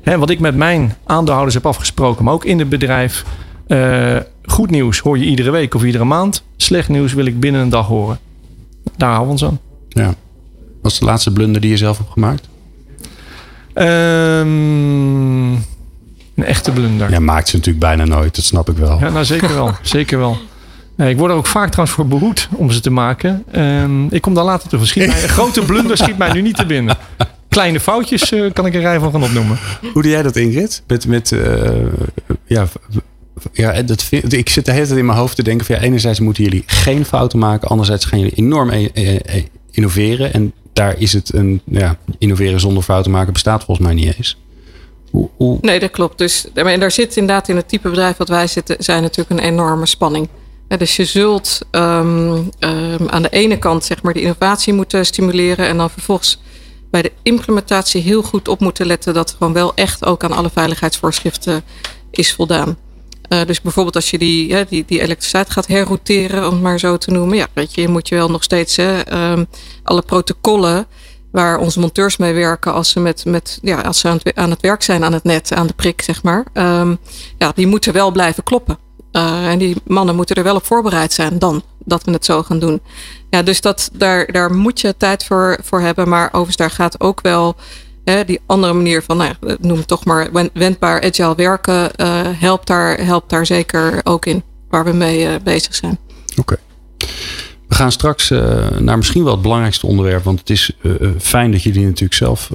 [0.05, 3.25] Wat ik met mijn aandeelhouders heb afgesproken, maar ook in het bedrijf.
[3.67, 6.43] Uh, goed nieuws hoor je iedere week of iedere maand.
[6.57, 8.19] Slecht nieuws wil ik binnen een dag horen.
[8.97, 9.61] Daar houden we ons aan.
[9.89, 10.15] Ja.
[10.83, 12.49] Wat is de laatste blunder die je zelf hebt gemaakt?
[13.75, 15.53] Um,
[16.35, 17.11] een echte blunder.
[17.11, 18.35] Ja, maakt ze natuurlijk bijna nooit.
[18.35, 18.99] Dat snap ik wel.
[19.01, 19.75] Ja, nou zeker wel.
[19.83, 20.37] zeker wel.
[20.97, 23.45] Ik word er ook vaak trouwens voor behoed om ze te maken.
[23.57, 24.87] Um, ik kom daar later terug.
[24.87, 26.97] Schiet mij, een grote blunder schiet mij nu niet te binnen.
[27.49, 29.59] Kleine foutjes uh, kan ik een rij van gaan opnoemen.
[29.93, 30.83] Hoe doe jij dat Ingrid?
[30.87, 31.41] Met, met uh,
[32.47, 32.67] ja,
[33.53, 35.81] ja, dat vind, ik zit de hele tijd in mijn hoofd te denken van ja,
[35.81, 37.69] enerzijds moeten jullie geen fouten maken.
[37.69, 40.33] Anderzijds gaan jullie enorm e e innoveren.
[40.33, 44.37] En daar is het een ja, innoveren zonder fouten maken bestaat volgens mij niet eens.
[45.11, 45.59] Hoe, hoe...
[45.61, 46.19] Nee, dat klopt.
[46.19, 49.47] Dus en daar zit inderdaad in het type bedrijf wat wij zitten, zijn natuurlijk een
[49.47, 50.29] enorme spanning.
[50.79, 55.67] Dus je zult um, um, aan de ene kant zeg maar de innovatie moeten stimuleren
[55.67, 56.41] en dan vervolgens
[56.91, 60.51] bij de implementatie heel goed op moeten letten dat gewoon wel echt ook aan alle
[60.51, 61.63] veiligheidsvoorschriften
[62.11, 62.77] is voldaan.
[63.33, 66.97] Uh, dus bijvoorbeeld als je die, die, die elektriciteit gaat herrouteren, om het maar zo
[66.97, 67.37] te noemen.
[67.37, 69.47] Ja, weet je, je moet je wel nog steeds hè, um,
[69.83, 70.87] alle protocollen
[71.31, 74.83] waar onze monteurs mee werken als ze, met, met, ja, als ze aan, het, werk
[74.83, 76.45] zijn aan het net, aan de prik, zeg maar.
[76.53, 76.99] Um,
[77.39, 78.79] ja, die moeten wel blijven kloppen.
[79.13, 82.43] Uh, en die mannen moeten er wel op voorbereid zijn dan dat we het zo
[82.43, 82.81] gaan doen.
[83.31, 86.09] Ja, dus dat, daar, daar moet je tijd voor, voor hebben.
[86.09, 87.57] Maar overigens, daar gaat ook wel
[88.05, 93.05] die andere manier van, nou, noem het toch maar wendbaar agile werken, uh, helpt, daar,
[93.05, 95.99] helpt daar zeker ook in, waar we mee uh, bezig zijn.
[96.37, 96.57] Oké.
[97.69, 100.25] We gaan straks uh, naar misschien wel het belangrijkste onderwerp.
[100.25, 100.71] Want het is
[101.19, 102.51] fijn dat jullie natuurlijk zelf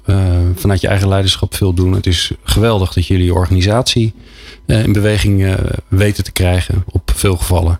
[0.55, 1.93] vanuit je eigen leiderschap veel doen.
[1.93, 4.13] Het is geweldig dat jullie je organisatie
[4.65, 5.55] in beweging
[5.87, 7.79] weten te krijgen op veel gevallen.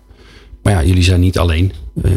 [0.68, 1.72] Maar ja, jullie zijn niet alleen.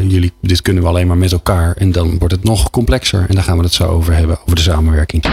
[0.08, 1.76] jullie, dit kunnen we alleen maar met elkaar.
[1.76, 3.26] En dan wordt het nog complexer.
[3.28, 5.24] En daar gaan we het zo over hebben, over de samenwerking.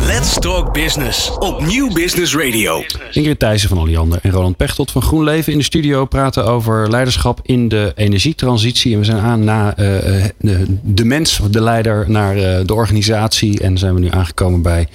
[0.00, 2.82] Let's Talk Business op Nieuw Business Radio.
[3.12, 7.40] Ingrid Thijssen van Alliander en Roland Pechtold van GroenLeven in de studio praten over leiderschap
[7.42, 8.92] in de energietransitie.
[8.92, 13.60] En we zijn aan na uh, de, de, mens, de leider, naar uh, de organisatie.
[13.60, 14.88] En zijn we nu aangekomen bij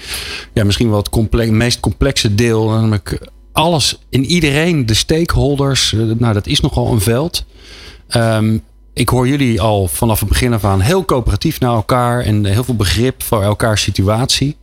[0.53, 2.69] ja, misschien wel het complex, meest complexe deel.
[2.69, 3.19] Namelijk
[3.53, 5.95] alles in iedereen, de stakeholders.
[6.17, 7.45] nou, dat is nogal een veld.
[8.15, 8.63] Um,
[8.93, 12.63] ik hoor jullie al vanaf het begin af aan heel coöperatief naar elkaar en heel
[12.63, 14.55] veel begrip voor elkaars situatie.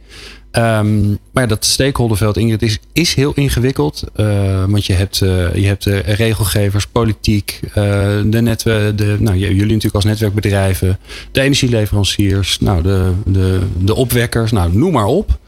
[0.52, 4.04] Um, maar dat stakeholderveld, Ingrid, is, is heel ingewikkeld.
[4.16, 9.58] Uh, want je hebt, uh, je hebt uh, regelgevers, politiek, de netwerk, de, nou, jullie
[9.58, 10.98] natuurlijk als netwerkbedrijven,
[11.32, 15.38] de energieleveranciers, nou, de, de, de opwekkers, nou, noem maar op.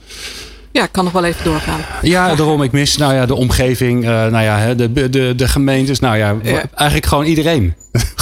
[0.73, 1.81] Ja, ik kan nog wel even doorgaan.
[2.03, 2.63] Ja, daarom.
[2.63, 6.01] Ik mis nou ja, de omgeving, nou ja, de, de, de gemeentes.
[6.01, 6.63] Nou ja, ja.
[6.75, 7.75] eigenlijk gewoon iedereen.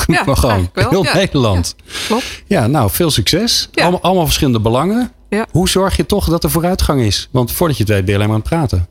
[0.06, 1.02] Ja, gewoon heel.
[1.02, 1.74] Nederland.
[1.76, 2.42] Ja, klopt.
[2.46, 3.68] Ja, nou, veel succes.
[3.74, 5.12] Allemaal, allemaal verschillende belangen.
[5.50, 7.28] Hoe zorg je toch dat er vooruitgang is?
[7.30, 8.88] Want voordat je het weet ben je alleen maar aan het praten.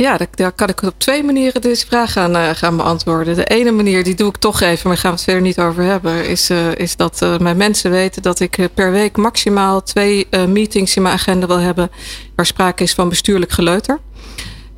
[0.00, 3.34] Ja, daar kan ik op twee manieren deze vraag gaan, uh, gaan beantwoorden.
[3.36, 5.82] De ene manier, die doe ik toch even, maar gaan we het verder niet over
[5.82, 10.26] hebben, is, uh, is dat uh, mijn mensen weten dat ik per week maximaal twee
[10.48, 11.90] meetings in mijn agenda wil hebben
[12.36, 13.98] waar sprake is van bestuurlijk geleuter.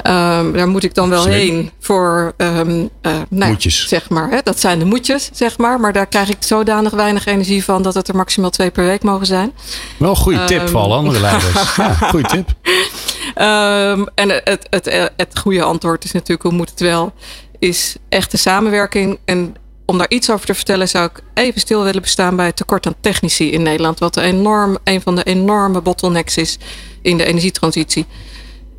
[0.07, 1.33] Um, daar moet ik dan wel Slim.
[1.33, 3.89] heen voor, um, uh, nou, Moetjes.
[3.89, 4.31] zeg maar.
[4.31, 5.81] Hè, dat zijn de moetjes, zeg maar.
[5.81, 9.03] Maar daar krijg ik zodanig weinig energie van dat het er maximaal twee per week
[9.03, 9.53] mogen zijn.
[9.99, 10.69] Wel een goede tip Ehm.
[10.69, 11.77] voor alle andere leiders.
[11.77, 12.51] Ja, goede tip.
[13.37, 17.13] Um, en het, het, het, goede antwoord is natuurlijk, hoe moet het wel,
[17.59, 19.19] is echte samenwerking.
[19.25, 19.55] En
[19.87, 22.87] om daar iets over te vertellen, zou ik even stil willen bestaan bij het tekort
[22.87, 23.99] aan technici in Nederland.
[23.99, 26.59] Wat enorm, een van de enorme bottlenecks is
[27.03, 28.07] in de energietransitie.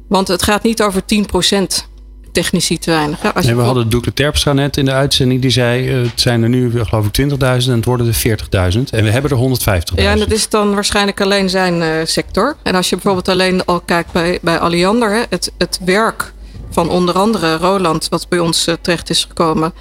[0.07, 1.92] Want het gaat niet over 10%
[2.33, 3.35] technici te weinig.
[3.35, 5.41] Als Nee, we hadden Doekle Terpstra net in de uitzending.
[5.41, 8.37] Die zei, uh, het zijn er nu geloof ik 20.000 en het worden er
[8.73, 8.79] 40.000.
[8.89, 9.95] En we hebben er 150.000.
[9.95, 12.55] Ja, en dat is dan waarschijnlijk alleen zijn uh, sector.
[12.63, 16.33] En als je bijvoorbeeld alleen al kijkt bij, bij Alliander, hè, het, het werk
[16.69, 19.73] van onder andere Roland, wat bij ons uh, terecht is gekomen.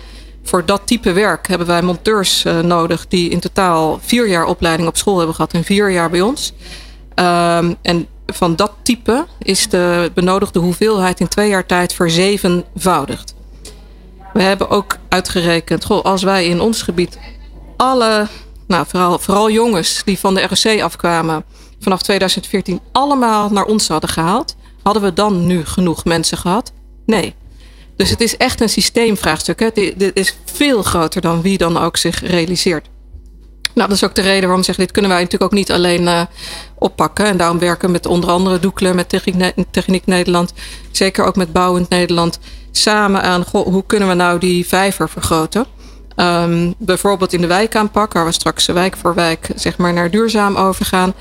[0.42, 4.96] Voor dat type werk hebben wij monteurs nodig die in totaal vier jaar opleiding op
[4.96, 6.52] school hebben gehad en vier jaar bij ons.
[7.14, 13.34] Um, en van dat type is de benodigde hoeveelheid in twee jaar tijd verzevenvoudigd.
[14.32, 17.18] We hebben ook uitgerekend, goh, als wij in ons gebied
[17.76, 18.28] alle,
[18.66, 21.44] nou, vooral, vooral jongens die van de ROC afkwamen,
[21.80, 26.72] vanaf 2014 allemaal naar ons hadden gehaald, hadden we dan nu genoeg mensen gehad?
[27.06, 27.34] Nee.
[27.96, 29.60] Dus het is echt een systeemvraagstuk.
[29.60, 29.70] Hè?
[29.96, 32.88] Dit is veel groter dan wie dan ook zich realiseert.
[33.74, 35.72] Nou, dat is ook de reden waarom ik zeg, dit kunnen wij natuurlijk ook niet
[35.72, 36.22] alleen uh,
[36.78, 37.26] oppakken.
[37.26, 39.20] En daarom werken we met onder andere Doekle, met
[39.70, 40.52] Techniek, Nederland,
[40.90, 42.38] zeker ook met Bouwend Nederland,
[42.70, 45.66] samen aan hoe kunnen we nou die vijver vergroten.
[46.16, 50.56] Um, bijvoorbeeld in de wijkaanpak, waar we straks wijk voor wijk zeg maar, naar duurzaam
[50.56, 51.14] overgaan.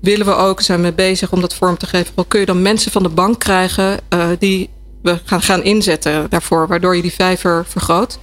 [0.00, 2.12] Willen we ook, zijn we bezig om dat vorm te geven.
[2.14, 4.70] Wel kun je dan mensen van de bank krijgen uh, die
[5.02, 8.18] we gaan, gaan inzetten daarvoor, waardoor je die vijver vergroot.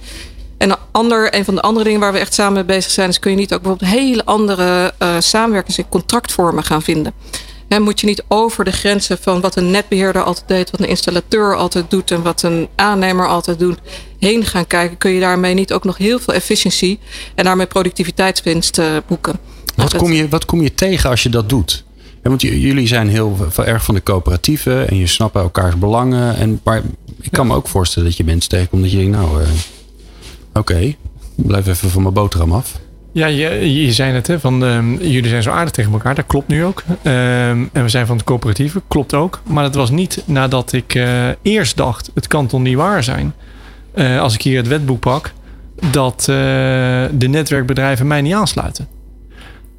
[0.60, 3.08] En een, ander, een van de andere dingen waar we echt samen mee bezig zijn,
[3.08, 7.12] is kun je niet ook bijvoorbeeld hele andere uh, samenwerkings- en contractvormen gaan vinden.
[7.68, 10.88] He, moet je niet over de grenzen van wat een netbeheerder altijd deed, wat een
[10.88, 13.78] installateur altijd doet en wat een aannemer altijd doet,
[14.18, 14.98] heen gaan kijken.
[14.98, 16.98] Kun je daarmee niet ook nog heel veel efficiëntie
[17.34, 19.38] en daarmee productiviteitswinst uh, boeken.
[19.76, 21.84] Wat, kom je, wat kom je tegen als je dat doet?
[22.22, 26.36] Ja, want jullie zijn heel, erg van de coöperatieven en je snapt elkaars belangen.
[26.36, 26.82] En, maar
[27.20, 29.48] ik kan me ook voorstellen dat je mensen tegenkomt dat je denkt, nou, uh,
[30.52, 30.94] oké,
[31.34, 32.80] blijf even van mijn boterham af.
[33.12, 36.14] Ja, je, je zei het, hè, van um, jullie zijn zo aardig tegen elkaar.
[36.14, 36.82] Dat klopt nu ook.
[36.88, 39.40] Um, en we zijn van het coöperatieve, klopt ook.
[39.44, 43.34] Maar het was niet nadat ik uh, eerst dacht, het kan toch niet waar zijn.
[43.94, 45.32] Uh, als ik hier het wetboek pak,
[45.90, 46.36] dat uh,
[47.12, 48.88] de netwerkbedrijven mij niet aansluiten.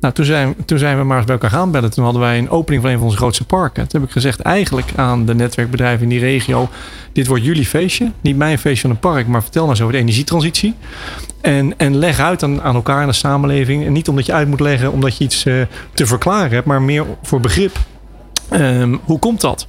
[0.01, 1.91] Nou, toen zijn, toen zijn we maar eens bij elkaar gaan bellen.
[1.91, 3.87] Toen hadden wij een opening van een van onze grootste parken.
[3.87, 6.69] Toen heb ik gezegd eigenlijk aan de netwerkbedrijven in die regio...
[7.13, 8.11] dit wordt jullie feestje.
[8.21, 10.75] Niet mijn feestje van een park, maar vertel nou eens over de energietransitie.
[11.41, 13.85] En, en leg uit aan, aan elkaar in de samenleving.
[13.85, 15.61] En niet omdat je uit moet leggen omdat je iets uh,
[15.93, 16.67] te verklaren hebt...
[16.67, 17.77] maar meer voor begrip.
[18.51, 19.67] Um, hoe komt dat?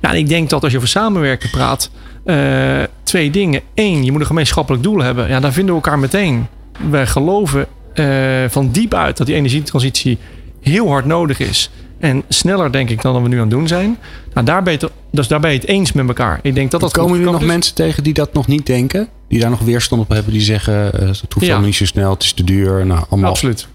[0.00, 1.90] Ja, ik denk dat als je over samenwerken praat...
[2.24, 3.60] Uh, twee dingen.
[3.74, 5.28] Eén, je moet een gemeenschappelijk doel hebben.
[5.28, 6.46] Ja, dan vinden we elkaar meteen.
[6.90, 10.18] Wij geloven uh, van diep uit dat die energietransitie
[10.60, 11.70] heel hard nodig is.
[11.98, 13.98] En sneller, denk ik, dan we nu aan het doen zijn.
[14.34, 16.38] Nou, daar ben je het, dus daar ben je het eens met elkaar.
[16.42, 19.08] Ik denk dat dat Komen jullie nog mensen tegen die dat nog niet denken?
[19.28, 20.32] Die daar nog weerstand op hebben?
[20.32, 21.60] Die zeggen, uh, het hoeft ja.
[21.60, 22.86] niet zo snel, het is te duur.
[22.86, 23.30] Nou, allemaal.
[23.30, 23.68] Absoluut.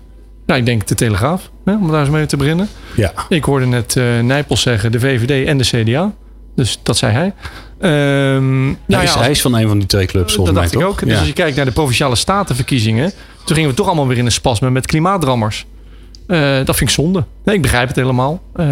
[0.46, 2.68] Nou, ik denk de Telegraaf, hè, om daar eens mee te beginnen.
[2.96, 3.14] Ja.
[3.30, 6.14] Ik hoorde net uh, Nijpels zeggen, de VVD en de CDA.
[6.56, 7.34] Dus dat zei hij.
[8.36, 10.64] Um, nou hij, is, ja, hij is van een van die twee clubs, volgens dat
[10.66, 11.10] mij dacht ik ook.
[11.10, 13.12] Dus als je kijkt naar de provinciale statenverkiezingen...
[13.46, 15.66] toen gingen we toch allemaal weer in een spasme met klimaatdrammers.
[16.28, 17.24] Uh, dat vind ik zonde.
[17.44, 18.42] Nee, ik begrijp het helemaal.
[18.56, 18.66] Uh,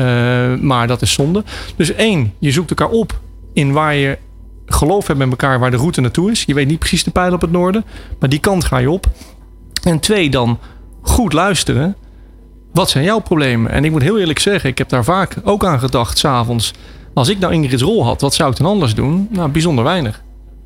[0.56, 1.44] maar dat is zonde.
[1.76, 3.20] Dus één, je zoekt elkaar op
[3.54, 4.18] in waar je
[4.66, 5.60] geloof hebt met elkaar...
[5.60, 6.44] waar de route naartoe is.
[6.44, 7.86] Je weet niet precies de pijl op het noorden.
[8.20, 9.06] Maar die kant ga je op.
[9.84, 10.60] En twee, dan
[11.02, 11.96] goed luisteren.
[12.74, 13.72] Wat zijn jouw problemen?
[13.72, 14.70] En ik moet heel eerlijk zeggen...
[14.70, 16.74] ik heb daar vaak ook aan gedacht, s'avonds...
[17.14, 19.28] Als ik nou Ingrid's rol had, wat zou ik dan anders doen?
[19.32, 20.24] Nou, bijzonder weinig.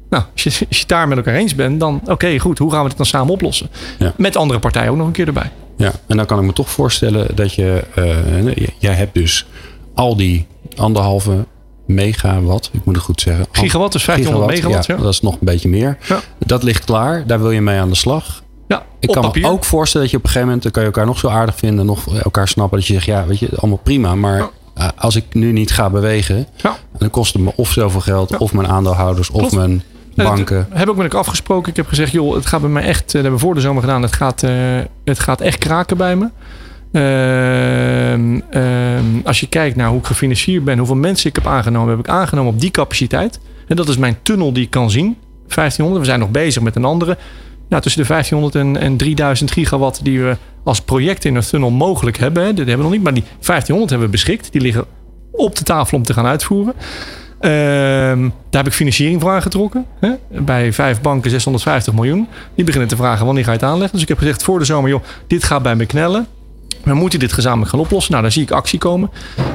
[0.10, 2.58] Nou, als je, als je daar met elkaar eens bent, dan oké, okay, goed.
[2.58, 3.70] Hoe gaan we dit dan samen oplossen?
[4.00, 4.14] Ja.
[4.18, 5.52] Met andere partijen ook nog een keer erbij.
[5.78, 7.84] Ja, en dan kan ik me toch voorstellen dat je...
[7.96, 9.48] Uh, jij hebt dus
[9.94, 11.46] al die anderhalve
[11.86, 13.46] megawatt, ik moet het goed zeggen.
[13.52, 14.88] Gigawatt is 1500 gigawatt, megawatt.
[14.88, 15.98] Ja, ja, Dat is nog een beetje meer.
[16.08, 16.20] Ja.
[16.38, 18.44] Dat ligt klaar, daar wil je mee aan de slag.
[18.68, 19.42] Ja, ik kan papier.
[19.42, 20.64] me ook voorstellen dat je op een gegeven moment...
[20.64, 22.78] dan kan je elkaar nog zo aardig vinden, nog elkaar snappen...
[22.78, 24.38] dat je zegt, ja, weet je, allemaal prima, maar...
[24.38, 24.50] Ja
[24.98, 26.78] als ik nu niet ga bewegen, ja.
[26.98, 28.38] dan kost het me of zoveel geld, ja.
[28.38, 29.84] of mijn aandeelhouders, of mijn
[30.24, 30.68] banken.
[30.70, 31.70] Dat heb ik met elkaar afgesproken.
[31.70, 33.82] Ik heb gezegd, joh, het gaat bij mij echt, dat hebben we voor de zomer
[33.82, 34.52] gedaan, het gaat, uh,
[35.04, 36.30] het gaat echt kraken bij me.
[36.92, 41.90] Uh, uh, als je kijkt naar hoe ik gefinancierd ben, hoeveel mensen ik heb aangenomen,
[41.90, 43.40] heb ik aangenomen op die capaciteit.
[43.68, 45.18] En dat is mijn tunnel die ik kan zien.
[45.48, 46.00] 1500.
[46.00, 47.18] We zijn nog bezig met een andere.
[47.70, 51.70] Nou, tussen de 1500 en, en 3000 gigawatt die we als project in een tunnel
[51.70, 52.44] mogelijk hebben.
[52.44, 52.54] Hè.
[52.54, 54.52] Dat hebben we nog niet, maar die 1500 hebben we beschikt.
[54.52, 54.86] Die liggen
[55.32, 56.74] op de tafel om te gaan uitvoeren.
[57.40, 59.86] Ehm, daar heb ik financiering voor aangetrokken.
[60.00, 60.10] Hè?
[60.30, 62.28] Bij vijf banken 650 miljoen.
[62.56, 63.92] Die beginnen te vragen wanneer ga je het aanleggen.
[63.92, 66.28] Dus ik heb gezegd voor de zomer, joh, dit gaat bij me knellen.
[66.84, 68.12] We moeten dit gezamenlijk gaan oplossen.
[68.12, 69.10] Nou, daar zie ik actie komen.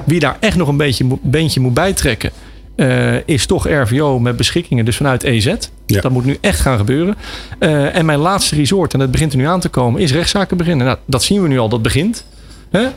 [0.05, 2.31] Wie daar echt nog een beetje, beentje moet bijtrekken,
[2.77, 5.55] uh, is toch RVO met beschikkingen, dus vanuit EZ.
[5.87, 6.01] Ja.
[6.01, 7.17] Dat moet nu echt gaan gebeuren.
[7.59, 10.57] Uh, en mijn laatste resort, en dat begint er nu aan te komen, is rechtszaken
[10.57, 10.87] beginnen.
[10.87, 12.25] Nou, dat zien we nu al, dat begint.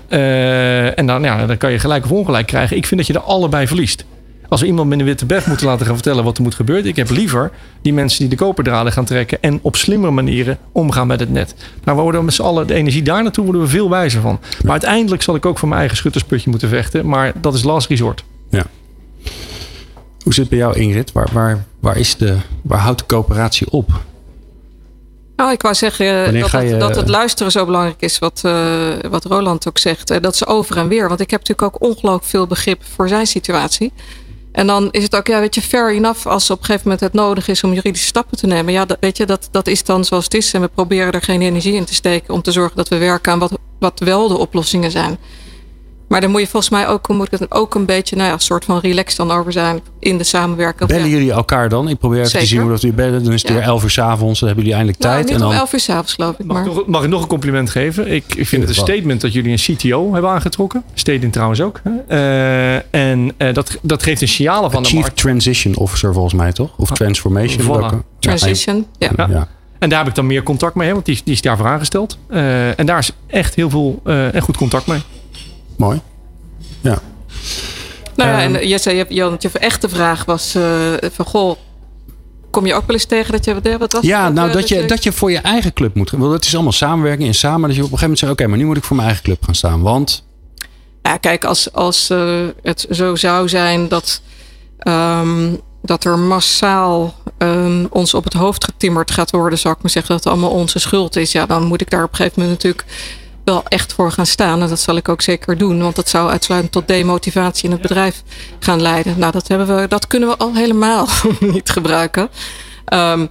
[0.10, 2.78] Uh, en dan, ja, dan kan je gelijk of ongelijk krijgen.
[2.78, 4.06] Ik vind dat je er allebei verliest.
[4.50, 6.86] Als we iemand met een witte berg moeten laten gaan vertellen wat er moet gebeuren.
[6.86, 9.42] Ik heb liever die mensen die de koperdraden gaan trekken.
[9.42, 11.56] En op slimmere manieren omgaan met het net.
[11.84, 14.40] Nou, we worden met z'n allen de energie daar naartoe worden we veel wijzer van.
[14.62, 17.08] Maar uiteindelijk zal ik ook voor mijn eigen schuttersputje moeten vechten.
[17.08, 18.24] Maar dat is last resort.
[18.50, 18.66] Ja.
[20.24, 21.12] Hoe zit het bij jou, Ingrid?
[21.12, 23.90] Waar, waar, waar, is de, waar houdt de coöperatie op?
[25.36, 26.58] Nou, ik wou zeggen dat, je...
[26.58, 30.22] het, dat het luisteren zo belangrijk is, wat, uh, wat Roland ook zegt.
[30.22, 31.08] Dat ze over en weer.
[31.08, 33.92] Want ik heb natuurlijk ook ongelooflijk veel begrip voor zijn situatie.
[34.56, 37.04] En dan is het ook, ja, weet je, fair enough als op een gegeven moment
[37.04, 38.74] het nodig is om juridische stappen te nemen.
[38.74, 40.54] Ja, dat, weet je, dat, dat is dan zoals het is.
[40.54, 43.32] En we proberen er geen energie in te steken om te zorgen dat we werken
[43.32, 45.18] aan wat, wat wel de oplossingen zijn.
[46.08, 48.40] Maar dan moet je volgens mij ook, moet het ook een beetje, nou ja, een
[48.40, 50.90] soort van relaxed dan over zijn in de samenwerking.
[50.90, 51.12] Bellen ja.
[51.12, 51.90] jullie elkaar dan?
[51.90, 53.24] Ik probeer even te zien hoe dat jullie bellen.
[53.24, 53.58] Dan is het Ja.
[53.58, 55.26] weer 11 uur s'avonds, dan hebben jullie eindelijk Nou, tijd.
[55.26, 55.52] niet en dan...
[55.52, 56.46] om elf uur s'avonds geloof ik.
[56.46, 58.12] Mag, Maar ik nog, mag ik nog een compliment geven?
[58.12, 58.90] Ik, ik vind het een Wat?
[58.90, 60.84] statement dat jullie een CTO hebben aangetrokken.
[60.94, 61.82] Stedin trouwens ook.
[61.84, 61.92] hè.
[62.08, 65.18] Eh, en eh, dat, dat geeft een signalen van de Chief markt.
[65.18, 66.70] Transition Officer volgens mij toch?
[66.78, 67.62] Of Transformation.
[67.64, 67.66] Voilà.
[67.80, 68.04] welke?
[68.20, 69.10] transition, ja.
[69.18, 69.48] Ja, ja.
[69.80, 72.18] En daar heb ik dan meer contact mee, want die, die is daarvoor aangesteld.
[72.30, 75.00] Eh, en daar is echt heel veel eh, en goed contact mee.
[75.78, 76.02] Mooi.
[76.82, 77.00] Ja.
[78.16, 80.64] Nou ja, Ehm, en Jesse, je, je, je echte vraag was eh,
[81.12, 81.58] van goh,
[82.50, 84.68] kom je ook wel eens tegen dat je wat, wat was Ja, nou Eh, dat
[84.68, 86.10] je, dat je voor je eigen club moet.
[86.12, 87.68] Want het is allemaal samenwerking en samen.
[87.68, 89.26] Dat je op een gegeven moment zegt: oké, maar nu moet ik voor mijn eigen
[89.26, 89.82] club gaan staan.
[89.82, 90.24] Want
[91.02, 94.22] Ja, kijk, als, als eh, het zo zou zijn dat,
[94.78, 99.92] ehm, dat er massaal ehm, ons op het hoofd getimmerd gaat worden, zou ik maar
[99.92, 101.32] zeggen dat het allemaal onze schuld is.
[101.32, 102.86] Ja, dan moet ik daar op een gegeven moment natuurlijk
[103.46, 104.62] wel echt voor gaan staan.
[104.62, 107.82] En dat zal ik ook zeker doen, want dat zou uitsluitend tot demotivatie in het
[107.82, 108.24] bedrijf
[108.60, 109.20] gaan leiden.
[109.20, 111.08] Nou, dat, hebben we, dat kunnen we al helemaal
[111.40, 112.30] niet gebruiken.
[112.86, 113.26] Ehm,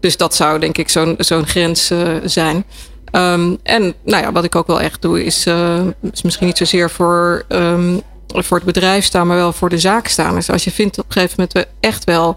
[0.00, 2.64] dus dat zou denk ik zo'n grens eh, zijn.
[3.10, 5.80] Ehm, en nou ja, wat ik ook wel echt doe, is, eh,
[6.12, 10.06] is misschien niet zozeer voor, ehm, voor het bedrijf staan, maar wel voor de zaak
[10.06, 10.34] staan.
[10.34, 12.36] Dus als je vindt op een gegeven moment echt wel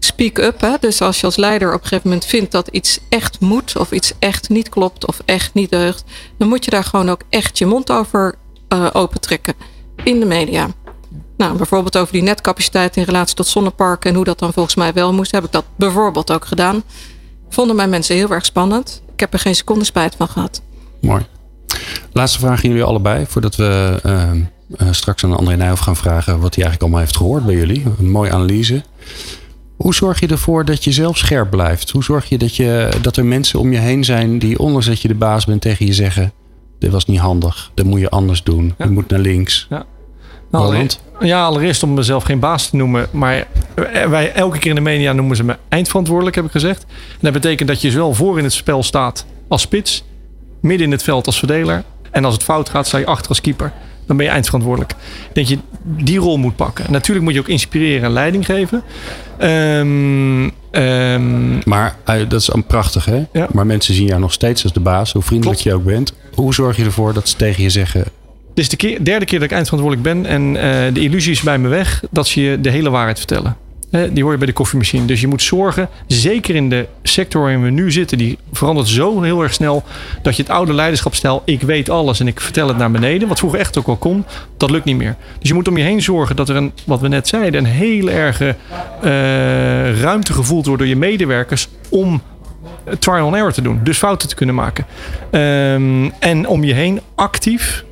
[0.00, 0.60] speak up.
[0.60, 0.74] Hè?
[0.80, 3.92] Dus als je als leider op een gegeven moment vindt dat iets echt moet, of
[3.92, 6.04] iets echt niet klopt, of echt niet deugt,
[6.38, 8.34] dan moet je daar gewoon ook echt je mond over
[8.68, 9.54] uh, opentrekken
[10.04, 10.68] in de media.
[11.36, 14.92] Nou, bijvoorbeeld over die netcapaciteit in relatie tot zonneparken en hoe dat dan volgens mij
[14.92, 16.82] wel moest, heb ik dat bijvoorbeeld ook gedaan.
[17.48, 19.02] Vonden mijn mensen heel erg spannend.
[19.12, 20.62] Ik heb er geen seconde spijt van gehad.
[21.00, 21.26] Mooi.
[22.12, 26.40] Laatste vraag aan jullie allebei, voordat we uh, uh, straks aan André Nijhoff gaan vragen
[26.40, 27.84] wat hij eigenlijk allemaal heeft gehoord bij jullie.
[27.98, 28.82] Een mooie analyse.
[29.82, 31.90] Hoe zorg je ervoor dat je zelf scherp blijft?
[31.90, 35.00] Hoe zorg je dat, je dat er mensen om je heen zijn die, ondanks dat
[35.00, 36.32] je de baas bent, tegen je zeggen:
[36.78, 38.84] Dit was niet handig, dat moet je anders doen, ja.
[38.84, 39.66] je moet naar links.
[39.70, 39.84] Ja.
[40.50, 40.86] Nou,
[41.20, 43.08] ja, allereerst om mezelf geen baas te noemen.
[43.10, 43.46] Maar
[44.08, 46.82] wij elke keer in de media noemen ze me eindverantwoordelijk, heb ik gezegd.
[46.82, 50.04] En dat betekent dat je zowel voor in het spel staat als spits,
[50.60, 51.84] midden in het veld als verdeler.
[52.10, 53.72] En als het fout gaat, sta je achter als keeper
[54.06, 54.92] dan ben je eindverantwoordelijk.
[55.28, 56.84] Ik denk je die rol moet pakken.
[56.88, 58.82] Natuurlijk moet je ook inspireren en leiding geven.
[59.40, 63.24] Um, um, maar uh, dat is prachtig, hè?
[63.32, 63.48] Ja.
[63.52, 65.76] Maar mensen zien jou nog steeds als de baas, hoe vriendelijk Klopt.
[65.76, 66.12] je ook bent.
[66.34, 68.04] Hoe zorg je ervoor dat ze tegen je zeggen:
[68.54, 70.26] dit is de keer, derde keer dat ik eindverantwoordelijk ben.
[70.26, 73.56] En uh, de illusie is bij me weg dat ze je de hele waarheid vertellen
[73.90, 75.04] die hoor je bij de koffiemachine.
[75.04, 79.22] Dus je moet zorgen, zeker in de sector waarin we nu zitten, die verandert zo
[79.22, 79.84] heel erg snel,
[80.22, 83.38] dat je het oude leiderschapstijl, ik weet alles en ik vertel het naar beneden, wat
[83.38, 84.24] vroeger echt ook wel kon,
[84.56, 85.16] dat lukt niet meer.
[85.38, 87.70] Dus je moet om je heen zorgen dat er een, wat we net zeiden, een
[87.70, 88.56] heel erge
[89.04, 92.22] uh, ruimte gevoeld wordt door je medewerkers om
[92.98, 93.80] trial and error te doen.
[93.82, 94.86] Dus fouten te kunnen maken.
[95.30, 97.84] Um, en om je heen actief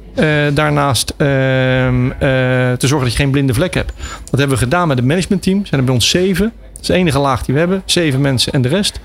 [0.55, 2.09] daarnaast uh, uh,
[2.73, 3.93] te zorgen dat je geen blinde vlek hebt.
[4.31, 5.67] Dat hebben we gedaan met het managementteam.
[5.67, 6.53] Zijn er bij ons zeven.
[6.73, 7.83] Dat is de enige laag die we hebben.
[7.85, 9.01] Zeven mensen en de rest.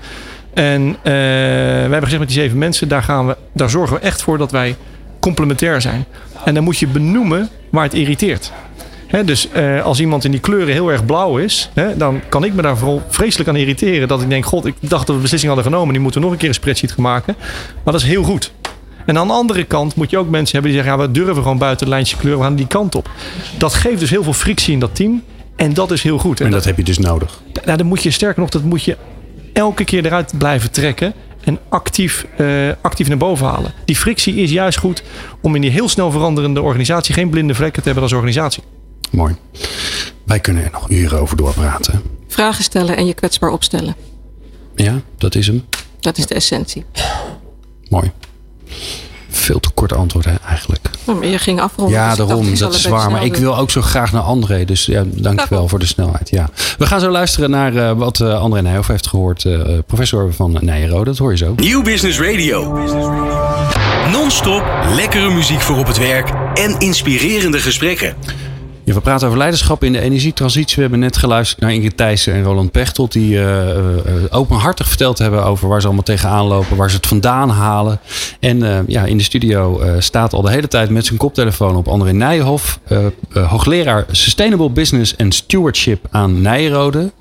[0.54, 4.02] En uh, wij hebben gezegd met die zeven mensen, daar, gaan we, daar zorgen we
[4.02, 4.76] echt voor dat wij
[5.20, 6.04] complementair zijn.
[6.44, 8.52] En dan moet je benoemen waar het irriteert.
[9.24, 9.48] Dus
[9.82, 13.02] als iemand in die kleuren heel erg blauw is, dan kan ik me daar vooral
[13.08, 14.08] vreselijk aan irriteren.
[14.08, 15.92] Dat ik denk, god, ik dacht dat we beslissing hadden genomen.
[15.92, 17.34] Die moeten nog een keer een spreadsheet gaan maken.
[17.84, 18.52] Maar dat is heel goed.
[19.06, 21.42] En aan de andere kant moet je ook mensen hebben die zeggen: ja, we durven
[21.42, 23.10] gewoon buiten het lijntje kleur, we gaan die kant op.
[23.58, 25.22] Dat geeft dus heel veel frictie in dat team.
[25.56, 26.40] En dat is heel goed.
[26.40, 27.42] En, dat, heb je dus nodig.
[27.64, 28.96] Nou, dan moet je sterker nog, dat moet je
[29.52, 31.12] elke keer eruit blijven trekken.
[31.44, 33.72] En actief, uh, actief naar boven halen.
[33.84, 35.02] Die frictie is juist goed
[35.40, 38.62] om in die heel snel veranderende organisatie geen blinde vlekken te hebben als organisatie.
[39.10, 39.36] Mooi.
[40.24, 42.02] Wij kunnen er nog uren over doorpraten.
[42.28, 43.94] Vragen stellen en je kwetsbaar opstellen.
[44.74, 45.64] Ja, dat is hem.
[46.00, 46.84] Dat is de essentie.
[47.88, 48.10] Mooi.
[49.44, 50.90] Veel te kort antwoord hè, eigenlijk.
[51.04, 51.94] Maar je ging afronden.
[51.94, 52.54] Ja, dus daarom.
[52.58, 53.10] Dat is waar.
[53.10, 54.64] Maar ik wil ook zo graag naar André.
[54.64, 56.30] Dus ja, dankjewel wel voor de snelheid.
[56.30, 56.48] Ja.
[56.78, 59.44] We gaan zo luisteren naar uh, wat uh, André Nijhoff heeft gehoord.
[59.44, 61.04] Uh, professor van Nijrode.
[61.04, 61.54] Dat hoor je zo.
[61.56, 62.78] Nieuw Business Radio.
[64.10, 64.64] Non-stop
[64.94, 66.32] lekkere muziek voor op het werk.
[66.54, 68.14] En inspirerende gesprekken.
[68.84, 70.74] Ja, we praten over leiderschap in de energietransitie.
[70.74, 73.12] We hebben net geluisterd naar Ingrid Thijssen en Roland Pechtold...
[73.12, 73.68] die uh,
[74.30, 76.76] openhartig verteld hebben over waar ze allemaal tegenaan lopen...
[76.76, 78.00] waar ze het vandaan halen.
[78.40, 81.88] En uh, ja, in de studio staat al de hele tijd met zijn koptelefoon op
[81.88, 82.78] André Nijhoff...
[83.32, 87.12] hoogleraar Sustainable Business and Stewardship aan Nijrode.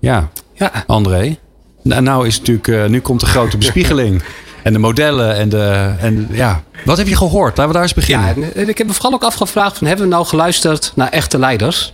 [0.00, 0.84] Ja, ja.
[0.86, 1.38] André.
[1.82, 4.22] Nou, nou is natuurlijk, nu komt de grote bespiegeling...
[4.68, 5.92] En de modellen en de.
[5.98, 6.62] En, ja.
[6.84, 7.48] Wat heb je gehoord?
[7.48, 8.52] Laten we daar eens beginnen.
[8.54, 11.92] Ja, ik heb me vooral ook afgevraagd: van, hebben we nou geluisterd naar echte leiders?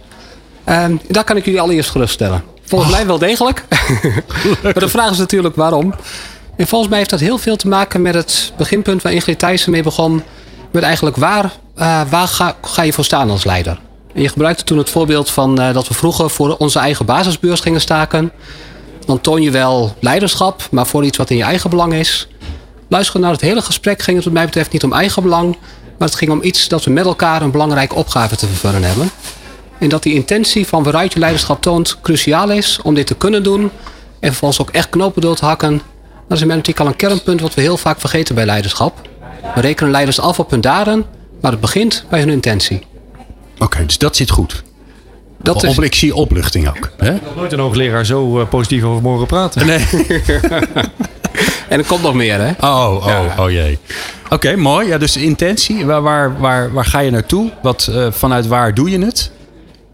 [0.68, 2.44] Um, daar kan ik jullie allereerst geruststellen.
[2.64, 2.96] Volgens oh.
[2.96, 3.64] mij wel degelijk.
[4.62, 5.94] maar de vraag is natuurlijk waarom.
[6.56, 9.70] En volgens mij heeft dat heel veel te maken met het beginpunt waar Ingrid Thijssen
[9.70, 10.22] mee begon.
[10.70, 13.78] Met eigenlijk waar, uh, waar ga, ga, je voor staan als leider?
[14.14, 17.60] En je gebruikte toen het voorbeeld van uh, dat we vroeger voor onze eigen basisbeurs
[17.60, 18.32] gingen staken.
[19.06, 22.28] Dan toon je wel leiderschap, maar voor iets wat in je eigen belang is.
[22.88, 25.56] Luisteren naar het hele gesprek ging het wat mij betreft niet om eigen belang.
[25.98, 29.10] Maar het ging om iets dat we met elkaar een belangrijke opgave te vervullen hebben.
[29.78, 33.42] En dat die intentie van waaruit je leiderschap toont cruciaal is om dit te kunnen
[33.42, 33.70] doen.
[34.20, 35.82] En vervolgens ook echt knopen door te hakken.
[36.28, 39.08] Dat is natuurlijk al een kernpunt wat we heel vaak vergeten bij leiderschap.
[39.54, 41.04] We rekenen leiders af op hun daden,
[41.40, 42.86] maar het begint bij hun intentie.
[43.58, 44.62] Oké, dus dat zit goed.
[45.42, 45.78] Dat is...
[45.78, 46.90] Ik zie opluchting ook.
[46.96, 47.14] Hè?
[47.14, 49.66] Ik heb nooit een hoogleraar zo uh, positief over mogen praten.
[49.66, 49.86] Nee.
[51.68, 52.50] En er komt nog meer, hè?
[52.60, 53.78] Oh, oh, oh jee.
[54.30, 54.88] Oké, mooi.
[54.88, 55.86] Ja, dus de intentie.
[55.86, 57.50] Waar, waar, waar, waar ga je naartoe?
[57.62, 59.30] Wat, uh, vanuit waar doe je het?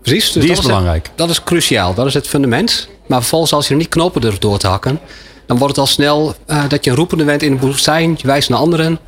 [0.03, 0.33] Precies.
[0.33, 1.11] Dus Die is belangrijk.
[1.15, 1.95] dat is cruciaal.
[1.95, 2.89] Dat is het fundament.
[3.07, 5.01] Maar vervolgens, als je er niet knopen durft door te hakken...
[5.47, 8.15] dan wordt het al snel uh, dat je een roepende bent in de woestijn.
[8.17, 8.99] Je wijst naar anderen.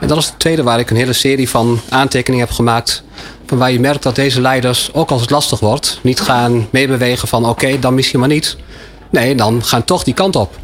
[0.00, 3.02] En dat is het tweede waar ik een hele serie van aantekeningen heb gemaakt.
[3.46, 5.98] Van waar je merkt dat deze leiders, ook als het lastig wordt...
[6.02, 8.56] niet gaan meebewegen van oké, dan misschien maar niet.
[9.10, 10.58] Nee, dan gaan toch die kant op.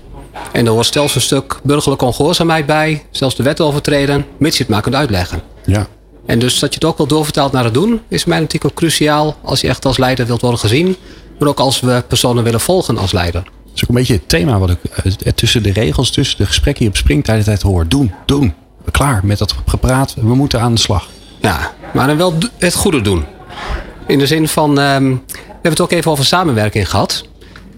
[0.52, 3.04] En er hoort zelfs een stuk burgerlijke ongehoorzaamheid bij.
[3.10, 5.42] Zelfs de wet overtreden, mits je het maar kunt uitleggen.
[5.64, 5.86] Ja.
[6.26, 8.78] En dus dat je het ook wel doorvertaalt naar het doen, is mij natuurlijk ook
[8.78, 10.96] cruciaal als je echt als leider wilt worden gezien.
[11.38, 13.42] maar ook als we personen willen volgen als leider.
[13.42, 16.46] Dat is ook een beetje het thema wat ik eh, tussen de regels, tussen de
[16.46, 17.88] gesprekken hier op springtijd hoor.
[17.88, 18.54] Doen, doen.
[18.90, 20.14] Klaar met dat gepraat.
[20.14, 21.08] We moeten aan de slag.
[21.40, 23.24] Ja, maar dan wel het goede doen.
[24.06, 27.27] In de zin van, ehm, we hebben het ook even over samenwerking gehad.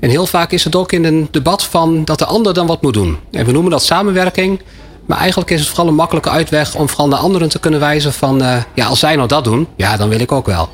[0.00, 2.82] En heel vaak is het ook in een debat van dat de ander dan wat
[2.82, 3.18] moet doen.
[3.30, 4.60] En we noemen dat samenwerking.
[5.06, 8.12] Maar eigenlijk is het vooral een makkelijke uitweg om vooral naar anderen te kunnen wijzen
[8.12, 8.42] van...
[8.42, 10.68] eh, ja, als zij nou dat doen, ja, dan wil ik ook wel.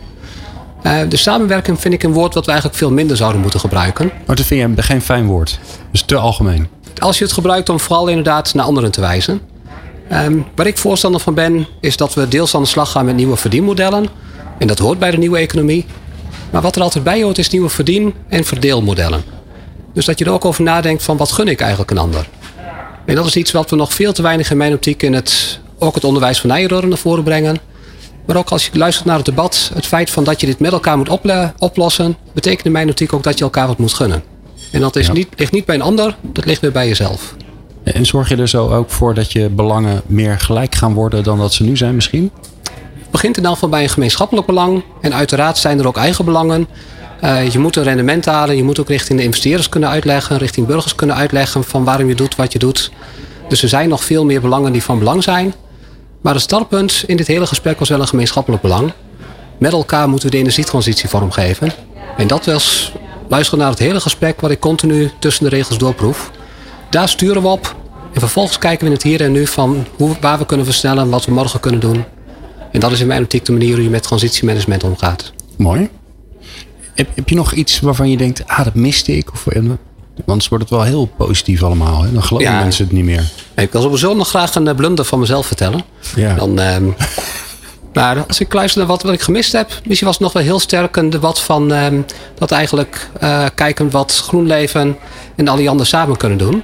[0.82, 4.12] Eh, de samenwerking vind ik een woord wat we eigenlijk veel minder zouden moeten gebruiken.
[4.26, 5.58] Maar dat vind je geen fijn woord.
[5.90, 6.68] Dus te algemeen.
[6.98, 9.40] Als je het gebruikt om vooral inderdaad naar anderen te wijzen.
[10.12, 13.16] Um, waar ik voorstander van ben, is dat we deels aan de slag gaan met
[13.16, 14.06] nieuwe verdienmodellen.
[14.58, 15.86] En dat hoort bij de nieuwe economie.
[16.51, 19.22] Maar wat er altijd bij hoort, is nieuwe verdien- en verdeelmodellen.
[19.92, 22.28] Dus dat je er ook over nadenkt van wat gun ik eigenlijk een ander.
[23.07, 25.61] En dat is iets wat we nog veel te weinig in mijn optiek in het,
[25.78, 27.59] ook het onderwijs van Nijrode naar voren brengen.
[28.26, 30.72] Maar ook als je luistert naar het debat, het feit van dat je dit met
[30.72, 31.18] elkaar moet
[31.59, 34.22] oplossen, betekent in mijn optiek ook dat je elkaar wat moet gunnen.
[34.72, 37.34] En dat is niet, ligt niet bij een ander, dat ligt weer bij jezelf.
[37.82, 41.38] En zorg je er zo ook voor dat je belangen meer gelijk gaan worden dan
[41.38, 42.30] dat ze nu zijn misschien?
[43.16, 44.82] Begint in elk geval bij een gemeenschappelijk belang.
[45.00, 46.68] En uiteraard zijn er ook eigen belangen.
[47.24, 48.56] Uh, je moet een rendement halen.
[48.56, 50.38] Je moet ook richting de investeerders kunnen uitleggen.
[50.38, 52.90] Richting burgers kunnen uitleggen van waarom je doet wat je doet.
[53.48, 55.54] Dus er zijn nog veel meer belangen die van belang zijn.
[56.20, 58.92] Maar het startpunt in dit hele gesprek was wel een gemeenschappelijk belang.
[59.58, 61.72] Met elkaar moeten we de energietransitie vormgeven.
[62.16, 62.92] En dat was,
[63.28, 66.30] luisteren naar het hele gesprek wat ik continu tussen de regels doorproef.
[66.90, 67.74] Daar sturen we op.
[68.12, 71.10] En vervolgens kijken we in het hier en nu van hoe, waar we kunnen versnellen,
[71.10, 72.04] wat we morgen kunnen doen.
[72.76, 75.32] En dat is in mijn optiek de manier hoe je met transitiemanagement omgaat.
[75.56, 75.88] Mooi.
[76.94, 79.32] Heb, heb je nog iets waarvan je denkt, ah, dat miste ik?
[79.32, 79.78] Of, want
[80.26, 82.02] anders wordt het wel heel positief allemaal.
[82.02, 82.12] Hè?
[82.12, 82.60] Dan geloven ja.
[82.60, 83.24] mensen het niet meer.
[83.54, 85.84] Ik wil sowieso nog graag een blunder van mezelf vertellen.
[86.16, 86.34] Ja.
[86.34, 86.94] Dan, um,
[87.92, 90.42] nou, als ik luister naar wat, wat ik gemist heb, misschien was het nog wel
[90.42, 92.04] heel sterk een debat van um,
[92.38, 94.96] dat eigenlijk uh, kijken wat GroenLeven
[95.36, 96.62] en Alliander samen kunnen doen.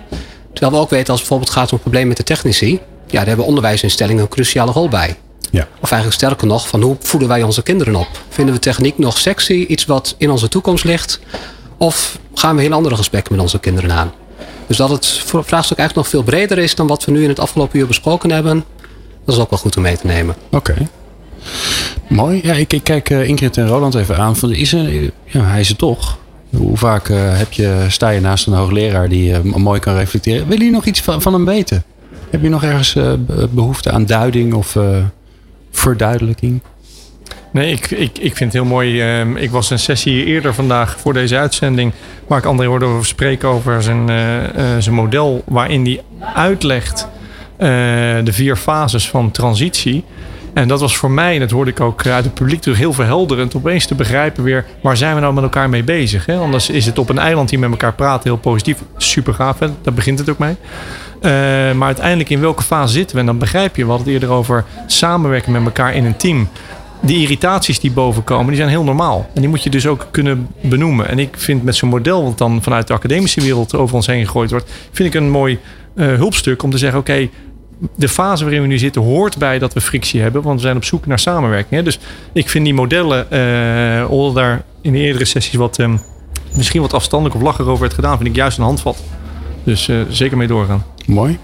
[0.52, 3.26] Terwijl we ook weten als het bijvoorbeeld gaat om problemen met de technici, ja, daar
[3.26, 5.16] hebben onderwijsinstellingen een cruciale rol bij.
[5.50, 5.68] Ja.
[5.80, 8.08] Of eigenlijk sterker nog, van hoe voeden wij onze kinderen op?
[8.28, 11.20] Vinden we techniek nog sexy, iets wat in onze toekomst ligt?
[11.76, 14.12] Of gaan we heel andere gesprekken met onze kinderen aan?
[14.66, 17.40] Dus dat het vraagstuk eigenlijk nog veel breder is dan wat we nu in het
[17.40, 18.64] afgelopen uur besproken hebben,
[19.24, 20.34] dat is ook wel goed om mee te nemen.
[20.50, 20.70] Oké.
[20.70, 20.88] Okay.
[22.08, 22.40] Mooi.
[22.42, 24.36] Ja, ik, ik kijk uh, Ingrid en Roland even aan.
[24.36, 26.18] Van, is er, ja, hij is er toch.
[26.56, 30.48] Hoe vaak uh, heb je, sta je naast een hoogleraar die uh, mooi kan reflecteren?
[30.48, 31.84] Wil je nog iets van, van hem weten?
[32.30, 32.96] Heb je nog ergens
[33.50, 34.76] behoefte aan duiding of
[35.72, 36.60] verduidelijking?
[37.50, 39.20] Nee, ik, ik, ik vind het heel mooi.
[39.22, 41.92] Uh, ik was een sessie eerder vandaag voor deze uitzending.
[42.26, 44.48] Waar ik André hoorde over spreken over zijn, uh, uh,
[44.78, 45.42] zijn model.
[45.46, 46.02] Waarin hij
[46.34, 47.08] uitlegt
[48.24, 50.04] de vier fases van transitie.
[50.54, 52.92] En dat was voor mij, en dat hoorde ik ook uit het publiek terug, heel
[52.92, 53.56] verhelderend.
[53.56, 56.26] Opeens te begrijpen weer, waar zijn we nou met elkaar mee bezig?
[56.26, 56.36] Hè?
[56.36, 58.78] Anders is het op een eiland die met elkaar praten heel positief.
[58.96, 59.66] Super gaaf, hè?
[59.82, 60.56] daar begint het ook mee.
[61.22, 61.30] Uh,
[61.72, 63.20] maar uiteindelijk in welke fase zitten we?
[63.20, 66.48] En dan begrijp je, we hadden het eerder over samenwerken met elkaar in een team.
[67.00, 69.30] Die irritaties die bovenkomen, die zijn heel normaal.
[69.34, 71.08] En die moet je dus ook kunnen benoemen.
[71.08, 74.24] En ik vind met zo'n model, wat dan vanuit de academische wereld over ons heen
[74.24, 75.58] gegooid wordt, vind ik een mooi
[75.94, 77.28] uh, hulpstuk om te zeggen: oké,
[77.94, 80.76] de fase waarin we nu zitten hoort bij dat we frictie hebben, want we zijn
[80.76, 81.74] op zoek naar samenwerking.
[81.74, 81.82] Hè?
[81.82, 81.98] Dus
[82.32, 86.00] ik vind die modellen, uh, al daar in de eerdere sessies wat um,
[86.56, 88.96] misschien wat afstandelijk of lacher over werd gedaan, vind ik juist een handvat.
[89.64, 90.84] Dus uh, zeker mee doorgaan.
[91.06, 91.38] Mooi.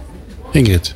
[0.53, 0.95] Ingrid.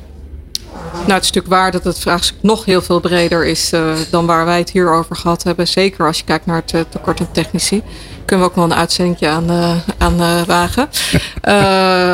[0.93, 4.45] Nou, het stuk waar dat het vraagstuk nog heel veel breder is uh, dan waar
[4.45, 5.67] wij het hier over gehad hebben.
[5.67, 7.81] Zeker als je kijkt naar het uh, tekort aan technici.
[8.25, 10.89] Kunnen we ook wel een uitzending aan, uh, aan wagen.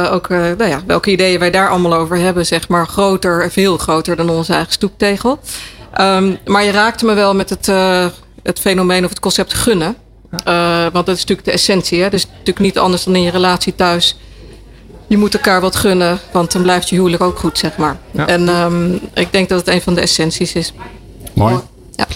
[0.16, 4.16] ook nou ja, welke ideeën wij daar allemaal over hebben, zeg maar, groter, veel groter
[4.16, 5.39] dan onze eigen stoeptegel.
[6.01, 7.66] Um, maar je raakte me wel met het,
[8.43, 9.95] het fenomeen of het concept gunnen.
[10.91, 12.01] want dat is natuurlijk de essentie.
[12.01, 12.10] Hè?
[12.10, 14.18] Dus natuurlijk niet anders dan in je relatie thuis
[15.10, 17.97] je moet elkaar wat gunnen, want dan blijft je huwelijk ook goed, zeg maar.
[18.12, 18.28] Ja.
[18.28, 20.74] En um, ik denk dat het een van de essenties is.
[21.34, 21.60] Mooi.
[21.95, 22.07] Ja,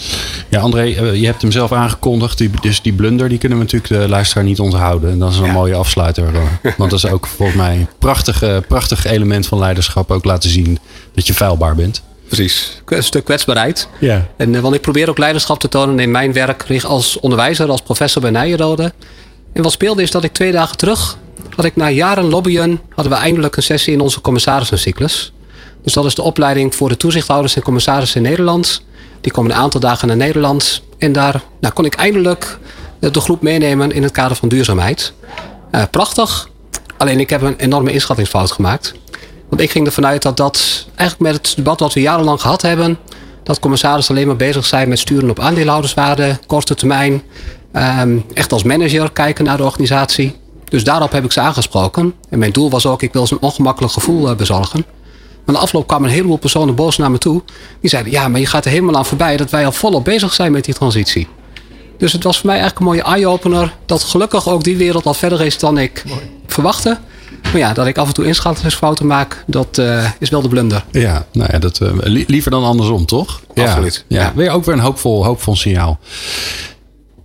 [0.53, 0.81] ja André,
[1.13, 2.37] je hebt hem zelf aangekondigd.
[2.37, 5.11] Die, dus die blunder, die kunnen we natuurlijk de luisteraar niet onthouden.
[5.11, 5.51] En dat is een ja.
[5.51, 6.31] mooie afsluiter.
[6.77, 10.11] Want dat is ook volgens mij een prachtig, prachtig element van leiderschap.
[10.11, 10.79] Ook laten zien
[11.13, 12.01] dat je feilbaar bent.
[12.27, 13.87] Precies, een stuk kwetsbaarheid.
[13.99, 14.27] Ja.
[14.37, 18.21] En, want ik probeer ook leiderschap te tonen in mijn werk als onderwijzer, als professor
[18.21, 18.93] bij Nijenrode.
[19.53, 21.17] En wat speelde is dat ik twee dagen terug
[21.55, 25.33] had ik na jaren lobbyen, hadden we eindelijk een sessie in onze commissarissencyclus.
[25.83, 28.83] Dus dat is de opleiding voor de toezichthouders en commissarissen in Nederland.
[29.23, 30.81] Die komen een aantal dagen naar Nederland.
[30.97, 32.57] En daar nou, kon ik eindelijk
[32.99, 35.13] de groep meenemen in het kader van duurzaamheid.
[35.71, 36.49] Uh, prachtig.
[36.97, 38.93] Alleen ik heb een enorme inschattingsfout gemaakt.
[39.49, 42.61] Want ik ging ervan uit dat dat eigenlijk met het debat wat we jarenlang gehad
[42.61, 42.97] hebben.
[43.43, 47.21] Dat commissarissen alleen maar bezig zijn met sturen op aandeelhouderswaarde, korte termijn.
[47.71, 50.35] Ehm, echt als manager kijken naar de organisatie.
[50.63, 52.13] Dus daarop heb ik ze aangesproken.
[52.29, 54.85] En mijn doel was ook, ik wil ze een ongemakkelijk gevoel uh, bezorgen.
[55.45, 57.41] Maar na afloop kwamen een heleboel personen boos naar me toe.
[57.81, 60.33] Die zeiden, ja, maar je gaat er helemaal aan voorbij dat wij al volop bezig
[60.33, 61.27] zijn met die transitie.
[61.97, 63.73] Dus het was voor mij eigenlijk een mooie eye-opener.
[63.85, 66.03] Dat gelukkig ook die wereld al verder is dan ik
[66.47, 66.97] verwachtte.
[67.43, 70.85] Maar ja, dat ik af en toe inschattingsfouten maak, dat uh, is wel de blunder.
[70.91, 73.41] Ja, nou ja, dat, uh, liever dan andersom, toch?
[73.55, 74.05] Absoluut.
[74.07, 74.31] Ja, ja.
[74.35, 75.99] weer ook weer een hoopvol, hoopvol signaal.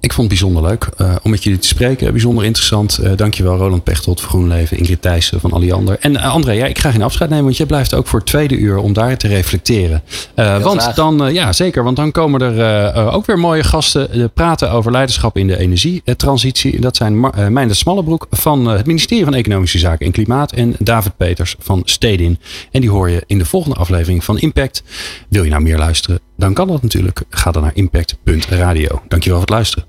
[0.00, 2.12] Ik vond het bijzonder leuk uh, om met jullie te spreken.
[2.12, 2.98] Bijzonder interessant.
[3.02, 5.96] Uh, dankjewel Roland Pechtold van GroenLeven, Ingrid Thijssen van Alliander.
[6.00, 8.28] En uh, André, ja, ik ga geen afscheid nemen, want jij blijft ook voor het
[8.28, 10.02] tweede uur om daar te reflecteren.
[10.34, 10.94] want graag.
[10.94, 15.46] dan, ja zeker, want dan komen er ook weer mooie gasten praten over leiderschap in
[15.46, 16.80] de energietransitie.
[16.80, 21.16] Dat zijn Mar Meijnder Smallebroek van het ministerie van Economische Zaken en Klimaat en David
[21.16, 22.38] Peters van Stedin.
[22.70, 24.82] En die hoor je in de volgende aflevering van Impact.
[25.28, 26.20] Wil je nou meer luisteren?
[26.36, 27.22] Dan kan dat natuurlijk.
[27.30, 29.02] Ga dan naar impact.radio.
[29.08, 29.87] Dankjewel voor het luisteren.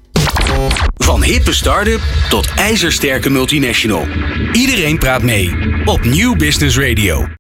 [0.98, 4.08] Van hippe start-up tot ijzersterke multinational.
[4.52, 5.56] Iedereen praat mee
[5.86, 7.39] op Nieuw Business Radio.